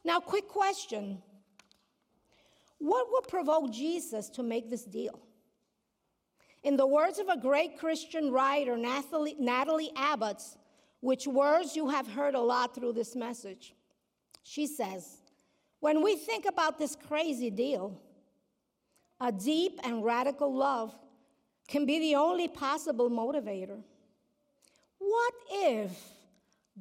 Now, 0.04 0.20
quick 0.20 0.48
question 0.48 1.22
What 2.78 3.06
would 3.10 3.28
provoke 3.28 3.72
Jesus 3.72 4.28
to 4.30 4.42
make 4.42 4.70
this 4.70 4.84
deal? 4.84 5.20
In 6.62 6.76
the 6.76 6.86
words 6.86 7.18
of 7.18 7.28
a 7.28 7.36
great 7.36 7.78
Christian 7.78 8.32
writer, 8.32 8.76
Natalie, 8.76 9.36
Natalie 9.38 9.92
Abbott, 9.94 10.42
which 11.00 11.26
words 11.26 11.76
you 11.76 11.88
have 11.88 12.08
heard 12.08 12.34
a 12.34 12.40
lot 12.40 12.74
through 12.74 12.92
this 12.92 13.14
message, 13.14 13.74
she 14.42 14.66
says, 14.66 15.18
When 15.78 16.02
we 16.02 16.16
think 16.16 16.44
about 16.44 16.78
this 16.78 16.96
crazy 16.96 17.50
deal, 17.50 18.00
a 19.20 19.30
deep 19.30 19.78
and 19.84 20.04
radical 20.04 20.52
love 20.52 20.94
can 21.68 21.86
be 21.86 21.98
the 21.98 22.14
only 22.14 22.48
possible 22.48 23.10
motivator. 23.10 23.82
What 24.98 25.34
if 25.50 25.90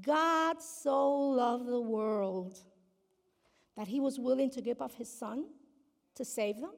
God 0.02 0.62
so 0.62 1.12
loved 1.12 1.67
the 1.67 1.82
world 1.82 2.60
that 3.78 3.88
he 3.88 4.00
was 4.00 4.19
willing 4.19 4.50
to 4.52 4.62
give 4.62 4.82
up 4.82 4.93
his 4.93 5.12
son 5.12 5.45
to 6.15 6.26
save 6.26 6.60
them? 6.60 6.71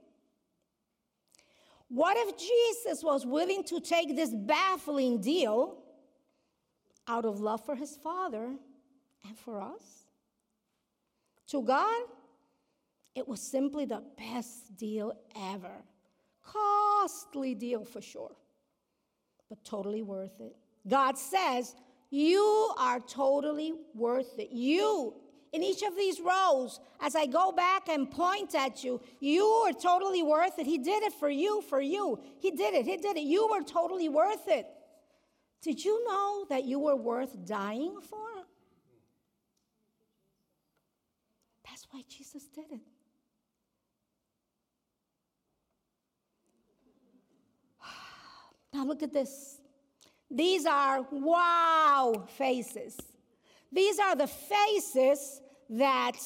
What 1.90 2.18
if 2.18 2.38
Jesus 2.38 3.04
was 3.04 3.26
willing 3.26 3.64
to 3.66 3.80
take 3.80 4.16
this 4.16 4.32
baffling 4.34 5.22
deal 5.22 5.78
out 7.08 7.24
of 7.24 7.40
love 7.40 7.64
for 7.66 7.76
his 7.76 7.96
Father 7.96 8.54
and 9.26 9.38
for 9.38 9.62
us? 9.62 10.06
To 11.48 11.62
God, 11.62 12.04
it 13.16 13.28
was 13.28 13.42
simply 13.42 13.86
the 13.86 14.04
best 14.18 14.76
deal 14.76 15.14
ever. 15.36 15.84
Costly 16.48 17.56
deal 17.56 17.84
for 17.84 18.02
sure, 18.02 18.32
but 19.50 19.64
totally 19.66 20.02
worth 20.02 20.40
it. 20.40 20.56
God 20.88 21.18
says, 21.18 21.76
You 22.10 22.74
are 22.78 23.00
totally 23.02 23.74
worth 23.94 24.40
it. 24.40 24.52
You, 24.52 25.14
in 25.52 25.62
each 25.64 25.82
of 25.84 25.96
these 25.98 26.22
rows, 26.22 26.80
as 27.02 27.16
I 27.16 27.26
go 27.26 27.52
back 27.52 27.90
and 27.90 28.10
point 28.10 28.56
at 28.56 28.84
you, 28.84 29.02
you 29.20 29.44
are 29.44 29.74
totally 29.74 30.24
worth 30.24 30.58
it. 30.58 30.66
He 30.66 30.78
did 30.78 31.04
it 31.04 31.14
for 31.14 31.30
you, 31.30 31.62
for 31.62 31.82
you. 31.82 32.20
He 32.40 32.52
did 32.52 32.74
it, 32.74 32.86
He 32.86 32.98
did 32.98 33.18
it. 33.18 33.24
You 33.24 33.48
were 33.48 33.64
totally 33.64 34.08
worth 34.08 34.48
it. 34.48 34.68
Did 35.62 35.84
you 35.84 36.06
know 36.08 36.46
that 36.50 36.64
you 36.64 36.80
were 36.80 36.96
worth 36.96 37.46
dying 37.46 37.98
for? 38.02 38.20
That's 41.66 41.88
why 41.92 42.04
Jesus 42.08 42.48
did 42.48 42.72
it. 42.72 42.80
Now 48.78 48.86
look 48.86 49.02
at 49.02 49.12
this. 49.12 49.60
These 50.30 50.68
are 50.68 51.02
wow 51.10 52.28
faces. 52.38 52.96
These 53.72 53.98
are 53.98 54.16
the 54.16 54.28
faces 54.28 55.42
that 55.72 56.20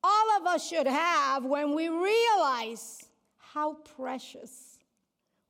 all 0.00 0.36
of 0.38 0.46
us 0.46 0.68
should 0.68 0.86
have 0.86 1.44
when 1.44 1.74
we 1.74 1.88
realize 1.88 3.08
how 3.36 3.74
precious 3.96 4.78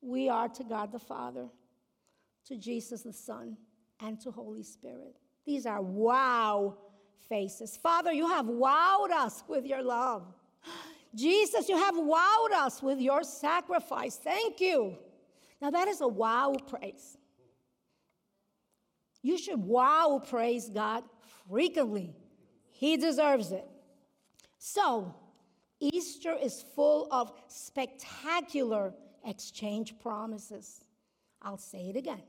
we 0.01 0.27
are 0.27 0.49
to 0.49 0.63
God 0.63 0.91
the 0.91 0.97
Father, 0.97 1.45
to 2.47 2.57
Jesus 2.57 3.03
the 3.03 3.13
Son, 3.13 3.55
and 3.99 4.19
to 4.21 4.31
Holy 4.31 4.63
Spirit. 4.63 5.15
These 5.45 5.67
are 5.67 5.83
wow 5.83 6.77
faces. 7.29 7.77
Father, 7.77 8.11
you 8.11 8.27
have 8.27 8.47
wowed 8.47 9.11
us 9.11 9.43
with 9.47 9.67
your 9.67 9.83
love. 9.83 10.25
Jesus, 11.13 11.69
you 11.69 11.77
have 11.77 11.93
wowed 11.93 12.53
us 12.55 12.81
with 12.81 12.99
your 12.99 13.21
sacrifice. 13.21 14.15
Thank 14.15 14.59
you. 14.59 14.97
Now, 15.63 15.69
that 15.69 15.87
is 15.87 16.01
a 16.01 16.07
wow 16.09 16.57
praise. 16.67 17.17
You 19.21 19.37
should 19.37 19.63
wow 19.63 20.21
praise 20.29 20.67
God 20.67 21.05
frequently. 21.49 22.13
He 22.73 22.97
deserves 22.97 23.53
it. 23.53 23.65
So, 24.57 25.15
Easter 25.79 26.35
is 26.35 26.65
full 26.75 27.07
of 27.13 27.31
spectacular 27.47 28.93
exchange 29.25 29.97
promises. 30.01 30.81
I'll 31.41 31.57
say 31.57 31.87
it 31.87 31.95
again. 31.95 32.23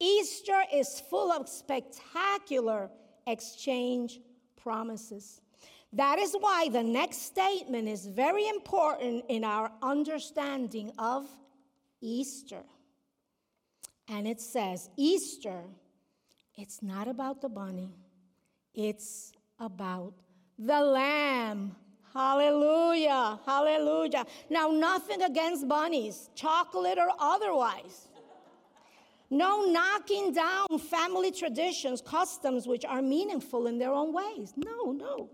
Easter 0.00 0.62
is 0.72 0.98
full 0.98 1.30
of 1.30 1.50
spectacular 1.50 2.88
exchange 3.26 4.20
promises. 4.56 5.42
That 5.92 6.18
is 6.18 6.34
why 6.40 6.70
the 6.70 6.82
next 6.82 7.26
statement 7.26 7.88
is 7.88 8.06
very 8.06 8.48
important 8.48 9.26
in 9.28 9.44
our 9.44 9.70
understanding 9.82 10.92
of 10.98 11.28
Easter. 12.00 12.62
And 14.08 14.26
it 14.26 14.40
says, 14.40 14.88
Easter, 14.96 15.62
it's 16.54 16.82
not 16.82 17.08
about 17.08 17.40
the 17.40 17.48
bunny, 17.48 17.90
it's 18.74 19.32
about 19.58 20.14
the 20.58 20.80
lamb. 20.80 21.74
Hallelujah, 22.14 23.38
hallelujah. 23.44 24.24
Now, 24.48 24.68
nothing 24.68 25.22
against 25.22 25.68
bunnies, 25.68 26.30
chocolate 26.34 26.96
or 26.96 27.10
otherwise. 27.18 28.08
No 29.28 29.64
knocking 29.66 30.32
down 30.32 30.78
family 30.78 31.30
traditions, 31.30 32.00
customs 32.00 32.66
which 32.66 32.84
are 32.84 33.02
meaningful 33.02 33.66
in 33.66 33.76
their 33.78 33.92
own 33.92 34.14
ways. 34.14 34.54
No, 34.56 34.92
no. 34.92 35.30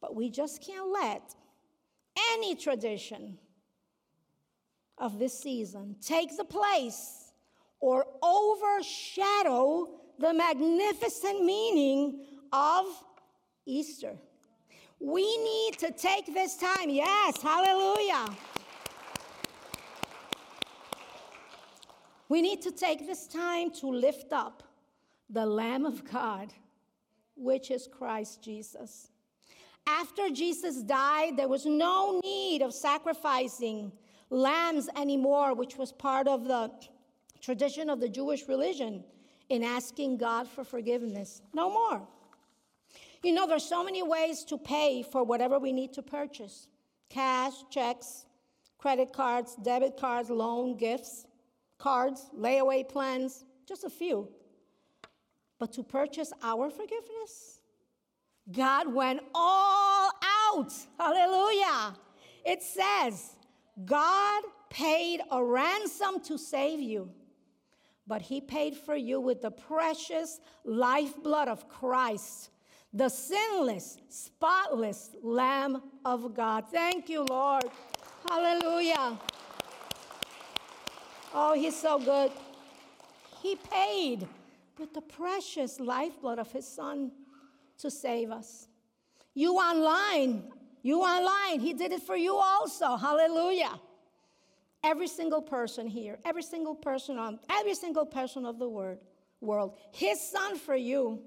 But 0.00 0.14
we 0.14 0.28
just 0.28 0.60
can't 0.60 0.92
let 0.92 1.34
any 2.32 2.54
tradition 2.56 3.38
of 4.98 5.18
this 5.18 5.38
season 5.38 5.96
take 6.00 6.36
the 6.36 6.44
place 6.44 7.32
or 7.80 8.06
overshadow 8.22 9.88
the 10.18 10.32
magnificent 10.32 11.44
meaning 11.44 12.20
of 12.52 12.86
Easter. 13.66 14.16
We 15.00 15.36
need 15.38 15.78
to 15.78 15.90
take 15.90 16.32
this 16.32 16.56
time. 16.56 16.88
Yes, 16.88 17.42
hallelujah. 17.42 18.34
We 22.28 22.40
need 22.40 22.62
to 22.62 22.70
take 22.70 23.06
this 23.06 23.26
time 23.26 23.70
to 23.80 23.88
lift 23.88 24.32
up 24.32 24.62
the 25.28 25.44
Lamb 25.44 25.84
of 25.84 26.10
God, 26.10 26.52
which 27.36 27.70
is 27.70 27.86
Christ 27.86 28.42
Jesus. 28.42 29.08
After 29.86 30.30
Jesus 30.30 30.82
died, 30.82 31.36
there 31.36 31.48
was 31.48 31.66
no 31.66 32.20
need 32.24 32.62
of 32.62 32.72
sacrificing 32.72 33.92
lambs 34.30 34.88
anymore, 34.96 35.54
which 35.54 35.76
was 35.76 35.92
part 35.92 36.28
of 36.28 36.46
the 36.46 36.70
tradition 37.40 37.90
of 37.90 38.00
the 38.00 38.08
Jewish 38.08 38.48
religion 38.48 39.04
in 39.48 39.62
asking 39.62 40.16
God 40.16 40.48
for 40.48 40.64
forgiveness. 40.64 41.42
No 41.52 41.70
more. 41.70 42.06
You 43.22 43.32
know, 43.32 43.46
there's 43.46 43.64
so 43.64 43.84
many 43.84 44.02
ways 44.02 44.44
to 44.44 44.58
pay 44.58 45.02
for 45.02 45.24
whatever 45.24 45.58
we 45.58 45.72
need 45.72 45.92
to 45.94 46.02
purchase 46.02 46.68
cash, 47.08 47.52
checks, 47.70 48.26
credit 48.78 49.12
cards, 49.12 49.56
debit 49.62 49.96
cards, 49.96 50.30
loan, 50.30 50.76
gifts, 50.76 51.26
cards, 51.78 52.26
layaway 52.36 52.86
plans, 52.86 53.44
just 53.66 53.84
a 53.84 53.90
few. 53.90 54.28
But 55.58 55.72
to 55.74 55.82
purchase 55.82 56.32
our 56.42 56.68
forgiveness, 56.70 57.60
God 58.50 58.92
went 58.92 59.20
all 59.34 60.10
out. 60.22 60.72
Hallelujah. 60.98 61.94
It 62.44 62.62
says, 62.62 63.36
God 63.84 64.44
paid 64.70 65.20
a 65.30 65.42
ransom 65.42 66.20
to 66.24 66.38
save 66.38 66.80
you, 66.80 67.10
but 68.06 68.22
he 68.22 68.40
paid 68.40 68.76
for 68.76 68.94
you 68.94 69.20
with 69.20 69.42
the 69.42 69.50
precious 69.50 70.40
lifeblood 70.64 71.48
of 71.48 71.68
Christ, 71.68 72.50
the 72.92 73.08
sinless, 73.08 73.98
spotless 74.08 75.10
Lamb 75.22 75.82
of 76.04 76.34
God. 76.34 76.66
Thank 76.70 77.08
you, 77.08 77.22
Lord. 77.22 77.64
Hallelujah. 78.28 79.18
Oh, 81.34 81.54
he's 81.54 81.76
so 81.76 81.98
good. 81.98 82.30
He 83.42 83.56
paid 83.56 84.28
with 84.78 84.94
the 84.94 85.02
precious 85.02 85.80
lifeblood 85.80 86.38
of 86.38 86.50
his 86.52 86.66
son 86.66 87.10
to 87.78 87.90
save 87.90 88.30
us. 88.30 88.68
You 89.34 89.54
online, 89.54 90.44
you 90.84 91.00
online, 91.00 91.60
he 91.60 91.72
did 91.72 91.92
it 91.92 92.02
for 92.02 92.14
you 92.14 92.36
also. 92.36 92.96
Hallelujah. 92.96 93.80
Every 94.84 95.08
single 95.08 95.40
person 95.40 95.86
here, 95.86 96.18
every 96.26 96.42
single 96.42 96.74
person 96.74 97.16
on, 97.18 97.40
every 97.48 97.74
single 97.74 98.04
person 98.04 98.44
of 98.44 98.58
the 98.58 98.68
word, 98.68 98.98
world, 99.40 99.76
his 99.92 100.20
son 100.20 100.58
for 100.58 100.76
you, 100.76 101.22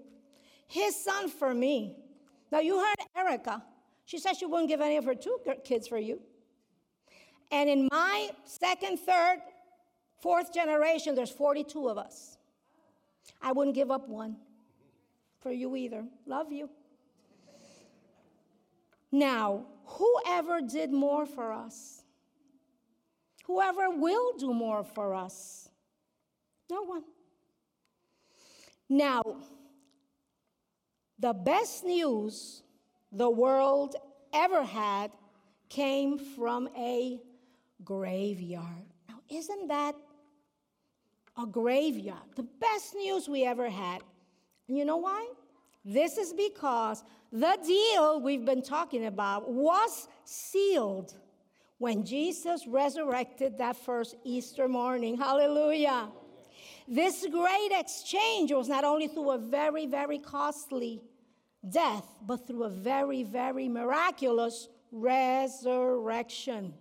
his 0.68 0.96
son 1.04 1.28
for 1.28 1.56
me. 1.56 1.98
Now 2.52 2.60
you 2.60 2.78
heard 2.78 3.08
Erica. 3.16 3.64
She 4.06 4.20
said 4.20 4.34
she 4.38 4.46
wouldn't 4.46 4.70
give 4.70 4.80
any 4.80 4.98
of 4.98 5.06
her 5.06 5.16
two 5.16 5.40
kids 5.66 5.88
for 5.88 5.98
you. 5.98 6.22
And 7.52 7.68
in 7.68 7.90
my 7.92 8.30
second, 8.44 9.00
third, 9.00 9.40
fourth 10.22 10.54
generation, 10.54 11.16
there's 11.16 11.32
42 11.32 11.90
of 11.90 11.98
us. 11.98 12.38
I 13.42 13.54
wouldn't 13.54 13.76
give 13.76 13.90
up 13.90 14.08
one 14.08 14.36
for 15.40 15.52
you 15.52 15.76
either. 15.76 16.06
Love 16.28 16.52
you. 16.52 16.70
Now, 19.18 19.66
whoever 19.84 20.62
did 20.62 20.92
more 20.92 21.26
for 21.26 21.52
us? 21.52 22.04
Whoever 23.46 23.90
will 23.90 24.34
do 24.38 24.54
more 24.54 24.84
for 24.84 25.16
us? 25.16 25.70
No 26.70 26.84
one. 26.84 27.04
Now, 28.88 29.24
the 31.18 31.34
best 31.34 31.84
news 31.84 32.62
the 33.12 33.28
world 33.28 33.96
ever 34.34 34.64
had 34.64 35.10
came 35.68 36.20
from 36.20 36.70
a 36.78 37.20
graveyard. 37.84 38.86
Now, 39.10 39.20
isn't 39.30 39.68
that 39.70 39.96
a 41.42 41.48
graveyard? 41.48 42.36
The 42.36 42.48
best 42.60 42.94
news 42.94 43.28
we 43.28 43.46
ever 43.46 43.68
had. 43.68 44.04
And 44.68 44.78
you 44.78 44.86
know 44.86 44.98
why? 44.98 45.28
This 45.84 46.20
is 46.20 46.34
because 46.34 47.04
the 47.32 47.58
deal 47.66 48.22
we've 48.22 48.46
been 48.46 48.62
talking 48.62 49.06
about 49.06 49.52
was 49.52 50.08
sealed 50.24 51.16
when 51.78 52.06
Jesus 52.06 52.66
resurrected 52.68 53.58
that 53.58 53.76
first 53.76 54.16
Easter 54.24 54.68
morning. 54.68 55.18
Hallelujah. 55.18 56.10
This 56.88 57.26
great 57.30 57.70
exchange 57.72 58.52
was 58.52 58.68
not 58.68 58.84
only 58.84 59.08
through 59.08 59.32
a 59.32 59.38
very, 59.38 59.86
very 59.86 60.20
costly 60.20 61.02
death, 61.70 62.06
but 62.26 62.48
through 62.48 62.64
a 62.64 62.70
very, 62.70 63.24
very 63.24 63.68
miraculous 63.68 64.70
resurrection. 64.92 66.74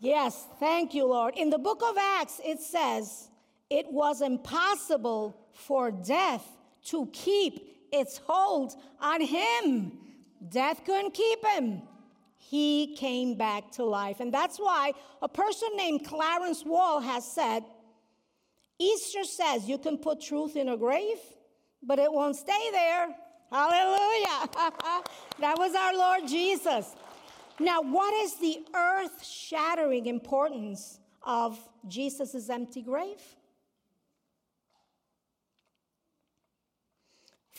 Yes, 0.00 0.46
thank 0.58 0.94
you, 0.94 1.04
Lord. 1.06 1.34
In 1.36 1.50
the 1.50 1.58
book 1.58 1.82
of 1.86 1.96
Acts, 1.98 2.40
it 2.44 2.60
says, 2.60 3.28
it 3.68 3.86
was 3.92 4.22
impossible 4.22 5.36
for 5.52 5.90
death 5.90 6.46
to 6.86 7.06
keep 7.12 7.79
its 7.92 8.20
hold 8.26 8.74
on 9.00 9.20
him. 9.20 9.92
Death 10.48 10.84
couldn't 10.84 11.12
keep 11.12 11.44
him. 11.44 11.82
He 12.38 12.96
came 12.96 13.36
back 13.36 13.70
to 13.72 13.84
life. 13.84 14.20
And 14.20 14.32
that's 14.32 14.58
why 14.58 14.92
a 15.22 15.28
person 15.28 15.68
named 15.76 16.06
Clarence 16.06 16.64
Wall 16.64 17.00
has 17.00 17.24
said 17.24 17.64
Easter 18.80 19.24
says 19.24 19.68
you 19.68 19.76
can 19.76 19.98
put 19.98 20.22
truth 20.22 20.56
in 20.56 20.70
a 20.70 20.76
grave, 20.76 21.18
but 21.82 21.98
it 21.98 22.10
won't 22.10 22.34
stay 22.34 22.70
there. 22.72 23.08
Hallelujah. 23.52 24.48
that 25.40 25.58
was 25.58 25.74
our 25.74 25.94
Lord 25.94 26.26
Jesus. 26.26 26.94
Now, 27.58 27.82
what 27.82 28.14
is 28.14 28.36
the 28.36 28.64
earth 28.74 29.22
shattering 29.22 30.06
importance 30.06 30.98
of 31.22 31.58
Jesus' 31.86 32.48
empty 32.48 32.80
grave? 32.80 33.20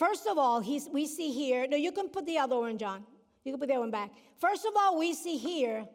First 0.02 0.26
of 0.26 0.36
all, 0.36 0.60
we 0.92 1.06
see 1.06 1.30
here, 1.30 1.64
no, 1.68 1.76
you 1.76 1.92
can 1.92 2.08
put 2.08 2.26
the 2.26 2.36
other 2.36 2.58
one, 2.58 2.76
John. 2.76 3.04
You 3.44 3.52
can 3.52 3.60
put 3.60 3.70
other 3.70 3.78
one 3.78 3.92
back. 3.92 4.10
First 4.40 4.64
of 4.64 4.72
all, 4.76 4.98
we 4.98 5.14
see 5.14 5.36
here 5.36 5.86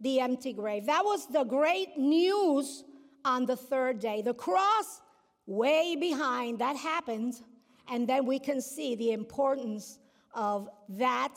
the 0.00 0.18
empty 0.18 0.52
grave. 0.52 0.86
That 0.86 1.04
was 1.04 1.28
the 1.28 1.44
great 1.44 1.96
news 1.96 2.82
on 3.24 3.46
the 3.46 3.54
third 3.54 4.00
day. 4.00 4.20
The 4.20 4.34
cross, 4.34 5.00
way 5.46 5.94
behind, 5.94 6.58
that 6.58 6.74
happened. 6.74 7.34
And 7.88 8.08
then 8.08 8.26
we 8.26 8.40
can 8.40 8.60
see 8.60 8.96
the 8.96 9.12
importance 9.12 10.00
of 10.34 10.68
that 10.88 11.36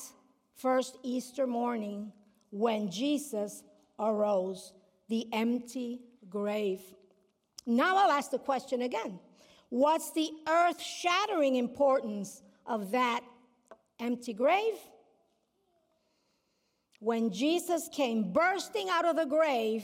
first 0.55 0.97
Easter 1.03 1.45
morning 1.45 2.11
when 2.49 2.89
Jesus 2.89 3.61
arose, 3.99 4.73
the 5.09 5.27
empty 5.31 6.01
grave. 6.27 6.81
Now 7.67 7.97
I'll 7.97 8.11
ask 8.11 8.31
the 8.31 8.39
question 8.39 8.81
again 8.81 9.19
What's 9.69 10.11
the 10.11 10.29
earth 10.47 10.81
shattering 10.81 11.55
importance 11.55 12.41
of 12.65 12.91
that 12.91 13.21
empty 13.99 14.33
grave? 14.33 14.75
When 16.99 17.31
Jesus 17.31 17.89
came 17.91 18.31
bursting 18.31 18.87
out 18.89 19.05
of 19.05 19.15
the 19.15 19.25
grave, 19.25 19.83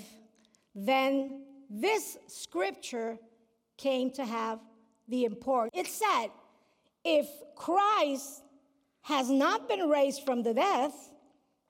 then 0.73 1.43
this 1.69 2.17
scripture 2.27 3.17
came 3.77 4.11
to 4.11 4.25
have 4.25 4.59
the 5.07 5.25
importance. 5.25 5.71
It 5.75 5.87
said, 5.87 6.27
if 7.03 7.27
Christ 7.55 8.43
has 9.01 9.29
not 9.29 9.67
been 9.67 9.89
raised 9.89 10.23
from 10.23 10.43
the 10.43 10.53
death, 10.53 10.93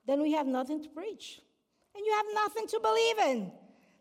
then 0.06 0.20
we 0.22 0.32
have 0.32 0.46
nothing 0.46 0.82
to 0.82 0.88
preach. 0.88 1.40
And 1.94 2.04
you 2.04 2.12
have 2.14 2.26
nothing 2.34 2.66
to 2.68 2.80
believe 2.80 3.18
in. 3.18 3.52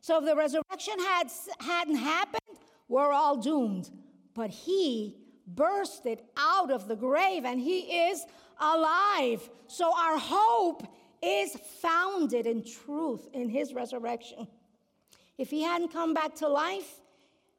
So 0.01 0.19
if 0.19 0.25
the 0.25 0.35
resurrection 0.35 0.99
had, 0.99 1.29
hadn't 1.59 1.95
happened, 1.95 2.57
we're 2.91 3.11
all 3.11 3.37
doomed 3.37 3.89
but 4.33 4.49
he 4.49 5.15
bursted 5.47 6.21
out 6.37 6.71
of 6.71 6.87
the 6.87 6.95
grave 6.95 7.45
and 7.45 7.59
he 7.59 7.79
is 8.09 8.25
alive. 8.59 9.49
So 9.67 9.91
our 9.97 10.17
hope 10.17 10.87
is 11.21 11.55
founded 11.81 12.47
in 12.47 12.63
truth 12.63 13.27
in 13.33 13.49
his 13.49 13.73
resurrection. 13.73 14.47
If 15.37 15.49
he 15.49 15.63
hadn't 15.63 15.91
come 15.91 16.13
back 16.13 16.35
to 16.35 16.47
life, 16.47 17.01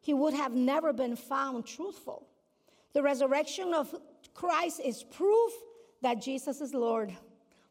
he 0.01 0.14
would 0.14 0.35
have 0.35 0.53
never 0.53 0.92
been 0.92 1.16
found 1.16 1.66
truthful. 1.66 2.27
The 2.92 3.03
resurrection 3.03 3.73
of 3.75 3.95
Christ 4.35 4.81
is 4.85 5.03
proof 5.03 5.53
that 6.03 6.21
Jesus 6.21 6.61
is 6.61 6.75
Lord, 6.75 7.14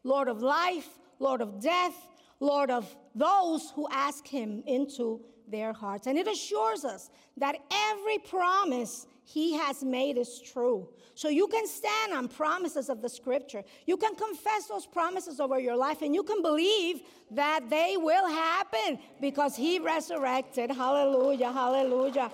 Lord 0.04 0.28
of 0.28 0.42
life, 0.42 0.88
Lord 1.18 1.40
of 1.40 1.60
death, 1.60 1.94
Lord 2.40 2.70
of 2.70 2.94
those 3.14 3.70
who 3.74 3.86
ask 3.90 4.26
him 4.26 4.62
into 4.66 5.20
their 5.48 5.72
hearts. 5.72 6.06
And 6.06 6.18
it 6.18 6.26
assures 6.26 6.84
us 6.84 7.10
that 7.36 7.56
every 7.70 8.18
promise 8.18 9.06
he 9.24 9.54
has 9.54 9.82
made 9.82 10.18
is 10.18 10.40
true. 10.40 10.88
So 11.14 11.28
you 11.28 11.46
can 11.46 11.66
stand 11.66 12.12
on 12.12 12.28
promises 12.28 12.88
of 12.88 13.02
the 13.02 13.08
scripture. 13.08 13.62
You 13.86 13.96
can 13.96 14.14
confess 14.14 14.66
those 14.66 14.86
promises 14.86 15.40
over 15.40 15.58
your 15.58 15.76
life 15.76 16.02
and 16.02 16.14
you 16.14 16.22
can 16.22 16.42
believe 16.42 17.02
that 17.30 17.68
they 17.68 17.96
will 17.96 18.26
happen 18.26 18.98
because 19.20 19.54
he 19.54 19.78
resurrected. 19.78 20.70
Hallelujah, 20.70 21.52
hallelujah. 21.52 22.30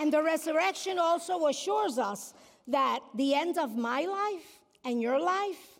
And 0.00 0.12
the 0.12 0.22
resurrection 0.22 0.98
also 0.98 1.46
assures 1.46 1.98
us 1.98 2.34
that 2.68 3.00
the 3.14 3.34
end 3.34 3.58
of 3.58 3.76
my 3.76 4.02
life 4.02 4.60
and 4.84 5.00
your 5.00 5.20
life, 5.20 5.78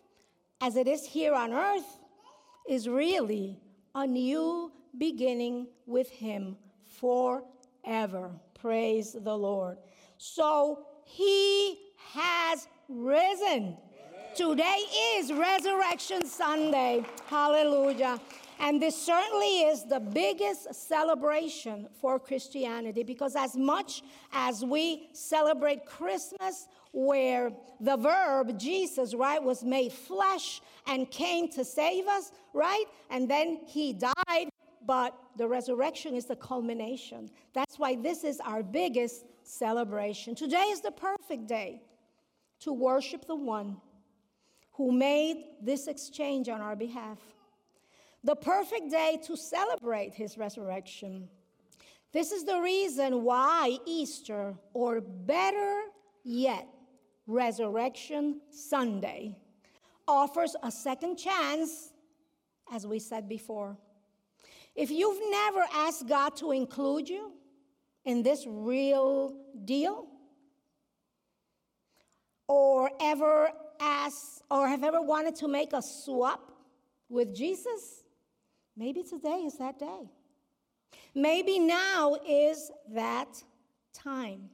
as 0.61 0.75
it 0.75 0.87
is 0.87 1.05
here 1.05 1.33
on 1.33 1.53
earth, 1.53 1.99
is 2.67 2.87
really 2.87 3.59
a 3.95 4.07
new 4.07 4.71
beginning 4.97 5.67
with 5.85 6.09
him 6.09 6.57
forever. 6.99 8.31
Praise 8.53 9.15
the 9.19 9.35
Lord. 9.35 9.77
So 10.17 10.85
he 11.05 11.79
has 12.13 12.67
risen. 12.87 13.77
Today 14.35 14.77
is 15.15 15.31
Resurrection 15.31 16.25
Sunday. 16.25 17.05
Hallelujah. 17.27 18.19
And 18.59 18.81
this 18.81 18.95
certainly 18.95 19.63
is 19.63 19.83
the 19.83 19.99
biggest 19.99 20.73
celebration 20.73 21.87
for 21.99 22.17
Christianity 22.19 23.03
because, 23.03 23.35
as 23.35 23.57
much 23.57 24.03
as 24.31 24.63
we 24.63 25.09
celebrate 25.11 25.85
Christmas, 25.85 26.67
where 26.93 27.51
the 27.81 27.97
verb 27.97 28.57
Jesus, 28.57 29.13
right, 29.15 29.43
was 29.43 29.63
made 29.63 29.91
flesh 29.91 30.61
and 30.87 31.09
came 31.11 31.49
to 31.49 31.65
save 31.65 32.07
us, 32.07 32.31
right? 32.53 32.85
And 33.09 33.29
then 33.29 33.59
he 33.65 33.93
died, 33.93 34.49
but 34.85 35.17
the 35.37 35.47
resurrection 35.47 36.15
is 36.15 36.25
the 36.25 36.35
culmination. 36.35 37.29
That's 37.53 37.79
why 37.79 37.95
this 37.95 38.23
is 38.23 38.39
our 38.39 38.63
biggest 38.63 39.25
celebration. 39.43 40.35
Today 40.35 40.65
is 40.69 40.81
the 40.81 40.91
perfect 40.91 41.47
day 41.47 41.81
to 42.61 42.73
worship 42.73 43.25
the 43.25 43.35
one 43.35 43.77
who 44.73 44.91
made 44.91 45.43
this 45.61 45.87
exchange 45.87 46.49
on 46.49 46.61
our 46.61 46.75
behalf. 46.75 47.19
The 48.23 48.35
perfect 48.35 48.89
day 48.89 49.19
to 49.25 49.35
celebrate 49.35 50.13
his 50.13 50.37
resurrection. 50.37 51.27
This 52.11 52.31
is 52.31 52.45
the 52.45 52.59
reason 52.59 53.23
why 53.23 53.77
Easter, 53.85 54.55
or 54.73 55.01
better 55.01 55.81
yet, 56.23 56.67
Resurrection 57.27 58.39
Sunday, 58.49 59.35
offers 60.07 60.55
a 60.63 60.71
second 60.71 61.17
chance, 61.17 61.91
as 62.71 62.85
we 62.85 62.99
said 62.99 63.27
before. 63.27 63.77
If 64.75 64.89
you've 64.89 65.19
never 65.29 65.65
asked 65.73 66.07
God 66.07 66.35
to 66.37 66.51
include 66.51 67.07
you 67.09 67.33
in 68.05 68.23
this 68.23 68.45
real 68.47 69.35
deal, 69.65 70.07
or 72.47 72.91
ever 73.01 73.51
asked 73.79 74.43
or 74.51 74.67
have 74.67 74.83
ever 74.83 75.01
wanted 75.01 75.35
to 75.35 75.47
make 75.47 75.73
a 75.73 75.81
swap 75.81 76.51
with 77.09 77.35
Jesus, 77.35 78.03
maybe 78.75 79.03
today 79.03 79.43
is 79.45 79.57
that 79.57 79.79
day. 79.79 80.09
Maybe 81.15 81.59
now 81.59 82.17
is 82.27 82.71
that 82.91 83.43
time. 83.93 84.49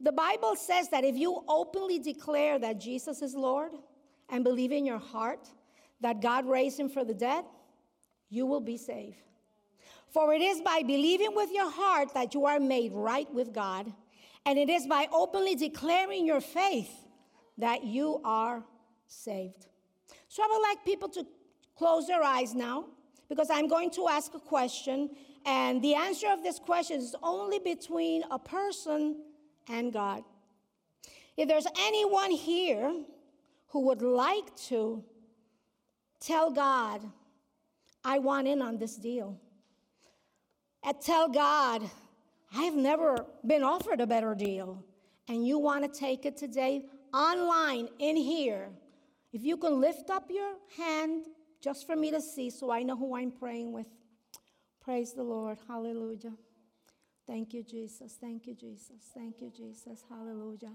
The 0.00 0.12
Bible 0.12 0.54
says 0.56 0.88
that 0.90 1.04
if 1.04 1.16
you 1.16 1.42
openly 1.48 1.98
declare 1.98 2.58
that 2.58 2.78
Jesus 2.78 3.22
is 3.22 3.34
Lord 3.34 3.72
and 4.28 4.44
believe 4.44 4.72
in 4.72 4.84
your 4.84 4.98
heart 4.98 5.48
that 6.00 6.20
God 6.20 6.46
raised 6.46 6.78
him 6.78 6.88
for 6.88 7.04
the 7.04 7.14
dead, 7.14 7.44
you 8.30 8.46
will 8.46 8.60
be 8.60 8.76
saved. 8.76 9.16
For 10.10 10.32
it 10.32 10.40
is 10.40 10.60
by 10.60 10.82
believing 10.82 11.34
with 11.34 11.50
your 11.52 11.70
heart 11.70 12.14
that 12.14 12.34
you 12.34 12.46
are 12.46 12.58
made 12.58 12.92
right 12.92 13.32
with 13.32 13.52
God, 13.52 13.92
and 14.46 14.58
it 14.58 14.70
is 14.70 14.86
by 14.86 15.06
openly 15.12 15.54
declaring 15.54 16.26
your 16.26 16.40
faith 16.40 16.90
that 17.58 17.84
you 17.84 18.20
are 18.24 18.64
saved. 19.06 19.66
So 20.28 20.42
I 20.42 20.48
would 20.50 20.62
like 20.62 20.84
people 20.84 21.08
to 21.10 21.26
close 21.76 22.06
their 22.06 22.22
eyes 22.22 22.54
now 22.54 22.86
because 23.28 23.50
I'm 23.50 23.68
going 23.68 23.90
to 23.92 24.08
ask 24.08 24.34
a 24.34 24.40
question, 24.40 25.10
and 25.44 25.82
the 25.82 25.94
answer 25.94 26.28
of 26.28 26.42
this 26.42 26.58
question 26.58 26.98
is 26.98 27.14
only 27.22 27.58
between 27.58 28.24
a 28.30 28.38
person 28.38 29.16
and 29.68 29.92
God. 29.92 30.24
If 31.36 31.48
there's 31.48 31.66
anyone 31.78 32.30
here 32.30 32.92
who 33.68 33.80
would 33.80 34.02
like 34.02 34.56
to 34.68 35.04
tell 36.20 36.50
God, 36.50 37.02
I 38.04 38.18
want 38.18 38.48
in 38.48 38.62
on 38.62 38.78
this 38.78 38.96
deal, 38.96 39.38
and 40.84 40.96
tell 41.00 41.28
God, 41.28 41.82
I've 42.54 42.76
never 42.76 43.26
been 43.46 43.62
offered 43.62 44.00
a 44.00 44.06
better 44.06 44.34
deal, 44.34 44.84
and 45.28 45.46
you 45.46 45.58
want 45.58 45.82
to 45.84 46.00
take 46.00 46.24
it 46.24 46.36
today 46.36 46.86
online 47.12 47.88
in 47.98 48.16
here, 48.16 48.70
if 49.32 49.42
you 49.44 49.56
can 49.56 49.80
lift 49.80 50.10
up 50.10 50.30
your 50.30 50.54
hand 50.76 51.26
just 51.60 51.86
for 51.86 51.96
me 51.96 52.10
to 52.10 52.20
see 52.20 52.50
so 52.50 52.70
I 52.70 52.82
know 52.82 52.96
who 52.96 53.16
I'm 53.16 53.30
praying 53.30 53.72
with. 53.72 53.86
Praise 54.80 55.12
the 55.12 55.22
Lord. 55.22 55.58
Hallelujah. 55.66 56.32
Thank 57.26 57.52
you, 57.52 57.62
Jesus. 57.62 58.16
Thank 58.18 58.46
you, 58.46 58.54
Jesus. 58.54 59.10
Thank 59.12 59.42
you, 59.42 59.50
Jesus. 59.54 60.02
Hallelujah. 60.08 60.72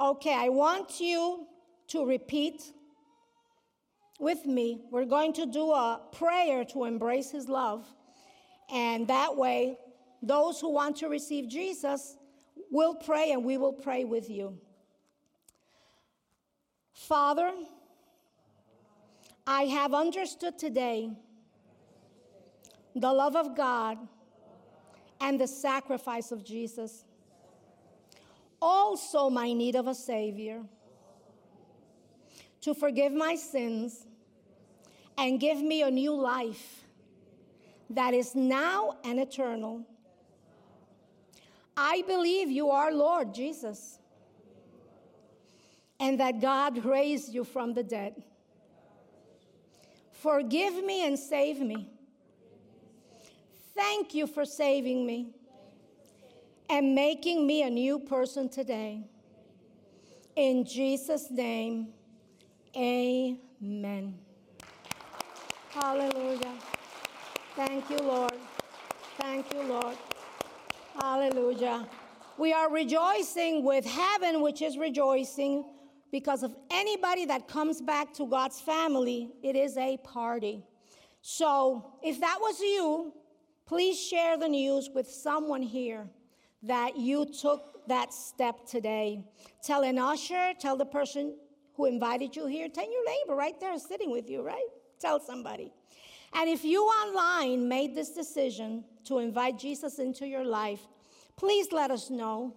Okay, 0.00 0.34
I 0.34 0.48
want 0.48 1.00
you 1.00 1.46
to 1.88 2.06
repeat 2.06 2.62
with 4.18 4.46
me. 4.46 4.80
We're 4.90 5.04
going 5.04 5.32
to 5.34 5.46
do 5.46 5.70
a 5.72 6.00
prayer 6.12 6.64
to 6.66 6.84
embrace 6.84 7.30
his 7.30 7.48
love. 7.48 7.86
And 8.70 9.08
that 9.08 9.36
way, 9.36 9.78
those 10.22 10.60
who 10.60 10.70
want 10.70 10.96
to 10.98 11.08
receive 11.08 11.48
Jesus 11.48 12.16
will 12.70 12.94
pray 12.94 13.32
and 13.32 13.44
we 13.44 13.58
will 13.58 13.72
pray 13.72 14.04
with 14.04 14.30
you. 14.30 14.58
Father, 16.92 17.52
I 19.46 19.64
have 19.64 19.92
understood 19.92 20.58
today 20.58 21.10
the 22.94 23.12
love 23.12 23.34
of 23.34 23.56
God 23.56 23.98
and 25.20 25.40
the 25.40 25.48
sacrifice 25.48 26.30
of 26.30 26.44
Jesus. 26.44 27.04
Also, 28.60 29.28
my 29.28 29.52
need 29.52 29.74
of 29.74 29.88
a 29.88 29.94
Savior 29.94 30.62
to 32.62 32.74
forgive 32.74 33.12
my 33.12 33.34
sins 33.34 34.06
and 35.18 35.38
give 35.38 35.60
me 35.60 35.82
a 35.82 35.90
new 35.90 36.14
life 36.14 36.84
that 37.90 38.14
is 38.14 38.34
now 38.34 38.96
and 39.04 39.20
eternal. 39.20 39.82
I 41.76 42.02
believe 42.06 42.50
you 42.50 42.70
are 42.70 42.92
Lord 42.92 43.34
Jesus 43.34 43.98
and 46.00 46.18
that 46.18 46.40
God 46.40 46.84
raised 46.84 47.32
you 47.32 47.44
from 47.44 47.74
the 47.74 47.82
dead. 47.82 48.22
Forgive 50.10 50.84
me 50.84 51.06
and 51.06 51.18
save 51.18 51.60
me. 51.60 51.88
Thank 53.74 54.14
you 54.14 54.26
for 54.26 54.44
saving 54.44 55.04
me 55.06 55.34
and 56.68 56.94
making 56.94 57.46
me 57.46 57.62
a 57.62 57.70
new 57.70 57.98
person 57.98 58.48
today. 58.48 59.02
In 60.36 60.64
Jesus' 60.64 61.30
name, 61.30 61.88
amen. 62.76 64.14
Hallelujah. 65.70 66.54
Thank 67.56 67.90
you, 67.90 67.98
Lord. 67.98 68.34
Thank 69.18 69.52
you, 69.52 69.62
Lord. 69.62 69.96
Hallelujah. 71.00 71.86
We 72.38 72.52
are 72.52 72.70
rejoicing 72.70 73.64
with 73.64 73.84
heaven, 73.84 74.40
which 74.40 74.62
is 74.62 74.76
rejoicing 74.76 75.64
because 76.10 76.42
of 76.42 76.54
anybody 76.70 77.24
that 77.24 77.48
comes 77.48 77.80
back 77.80 78.12
to 78.14 78.26
God's 78.26 78.60
family, 78.60 79.30
it 79.42 79.56
is 79.56 79.76
a 79.78 79.96
party. 79.96 80.62
So 81.22 81.94
if 82.02 82.20
that 82.20 82.38
was 82.40 82.60
you, 82.60 83.14
please 83.66 83.98
share 83.98 84.36
the 84.36 84.48
news 84.48 84.90
with 84.94 85.10
someone 85.10 85.62
here 85.62 86.06
that 86.62 86.96
you 86.96 87.24
took 87.24 87.86
that 87.88 88.12
step 88.12 88.66
today. 88.66 89.24
Tell 89.62 89.82
an 89.82 89.98
usher, 89.98 90.52
tell 90.58 90.76
the 90.76 90.84
person 90.84 91.34
who 91.76 91.86
invited 91.86 92.36
you 92.36 92.46
here, 92.46 92.68
tell 92.68 92.90
your 92.90 93.04
neighbor 93.04 93.34
right 93.34 93.58
there 93.60 93.78
sitting 93.78 94.10
with 94.10 94.28
you, 94.28 94.42
right? 94.42 94.68
Tell 95.00 95.20
somebody. 95.20 95.72
And 96.34 96.48
if 96.48 96.64
you 96.64 96.82
online 96.82 97.68
made 97.68 97.94
this 97.94 98.10
decision 98.10 98.84
to 99.04 99.18
invite 99.18 99.58
Jesus 99.58 99.98
into 99.98 100.26
your 100.26 100.44
life, 100.44 100.80
please 101.36 101.72
let 101.72 101.90
us 101.90 102.10
know 102.10 102.54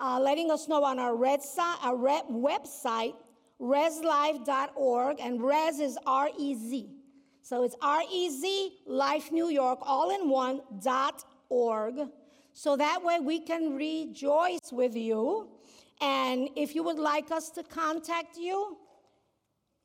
uh, 0.00 0.18
letting 0.18 0.50
us 0.50 0.66
know 0.66 0.82
on 0.82 0.98
our, 0.98 1.14
red 1.14 1.42
si- 1.42 1.60
our 1.82 1.96
red 1.96 2.24
website, 2.30 3.14
rezlife.org, 3.60 5.20
and 5.20 5.42
res 5.42 5.78
is 5.78 5.98
R 6.06 6.30
E 6.38 6.54
Z. 6.54 6.88
So 7.42 7.64
it's 7.64 7.76
R 7.82 8.02
E 8.10 8.30
Z, 8.30 8.72
Life 8.86 9.30
New 9.30 9.48
York, 9.48 9.80
all 9.82 10.10
in 10.14 10.28
one, 10.30 10.62
dot 10.82 11.24
org. 11.48 11.96
So 12.52 12.76
that 12.76 13.02
way 13.04 13.20
we 13.20 13.40
can 13.40 13.76
rejoice 13.76 14.72
with 14.72 14.96
you. 14.96 15.48
And 16.00 16.48
if 16.56 16.74
you 16.74 16.82
would 16.82 16.98
like 16.98 17.30
us 17.30 17.50
to 17.50 17.62
contact 17.62 18.36
you, 18.36 18.78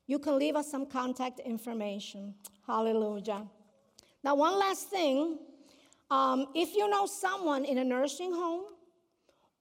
you 0.06 0.18
can 0.18 0.38
leave 0.38 0.56
us 0.56 0.70
some 0.70 0.86
contact 0.86 1.40
information. 1.40 2.34
Hallelujah. 2.66 3.46
Now, 4.22 4.34
one 4.34 4.58
last 4.58 4.88
thing. 4.88 5.38
Um, 6.10 6.46
if 6.54 6.74
you 6.74 6.88
know 6.88 7.06
someone 7.06 7.64
in 7.64 7.78
a 7.78 7.84
nursing 7.84 8.32
home 8.32 8.64